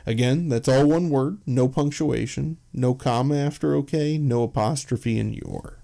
Again, 0.07 0.49
that's 0.49 0.67
all 0.67 0.87
one 0.87 1.11
word, 1.11 1.41
no 1.45 1.67
punctuation, 1.67 2.57
no 2.73 2.95
comma 2.95 3.35
after 3.35 3.75
OK, 3.75 4.17
no 4.17 4.41
apostrophe 4.41 5.19
in 5.19 5.33
your. 5.33 5.80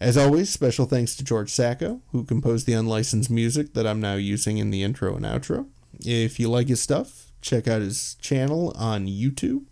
As 0.00 0.16
always, 0.16 0.48
special 0.48 0.86
thanks 0.86 1.16
to 1.16 1.24
George 1.24 1.50
Sacco, 1.50 2.00
who 2.12 2.24
composed 2.24 2.66
the 2.66 2.72
unlicensed 2.72 3.30
music 3.30 3.74
that 3.74 3.86
I'm 3.86 4.00
now 4.00 4.14
using 4.14 4.58
in 4.58 4.70
the 4.70 4.82
intro 4.82 5.16
and 5.16 5.24
outro. 5.24 5.66
If 6.00 6.38
you 6.38 6.48
like 6.48 6.68
his 6.68 6.80
stuff, 6.80 7.32
check 7.40 7.66
out 7.66 7.82
his 7.82 8.14
channel 8.20 8.72
on 8.76 9.06
YouTube. 9.06 9.64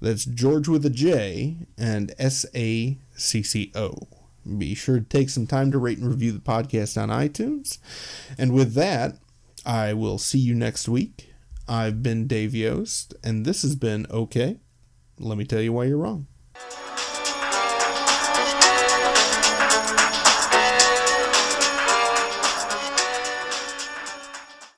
That's 0.00 0.26
George 0.26 0.68
with 0.68 0.84
a 0.84 0.90
J 0.90 1.66
and 1.78 2.14
S 2.18 2.44
A 2.54 2.98
C 3.14 3.42
C 3.42 3.72
O. 3.74 3.94
Be 4.58 4.74
sure 4.74 4.98
to 4.98 5.04
take 5.04 5.30
some 5.30 5.46
time 5.46 5.70
to 5.70 5.78
rate 5.78 5.98
and 5.98 6.08
review 6.08 6.32
the 6.32 6.40
podcast 6.40 7.00
on 7.00 7.08
iTunes. 7.08 7.78
And 8.36 8.52
with 8.52 8.74
that, 8.74 9.16
I 9.64 9.94
will 9.94 10.18
see 10.18 10.38
you 10.38 10.54
next 10.54 10.88
week. 10.88 11.32
I've 11.68 12.02
been 12.02 12.26
Dave 12.26 12.54
Yost, 12.54 13.14
and 13.22 13.46
this 13.46 13.62
has 13.62 13.76
been 13.76 14.06
Okay. 14.10 14.58
Let 15.18 15.38
me 15.38 15.44
tell 15.44 15.60
you 15.60 15.72
why 15.72 15.84
you're 15.84 15.98
wrong. 15.98 16.26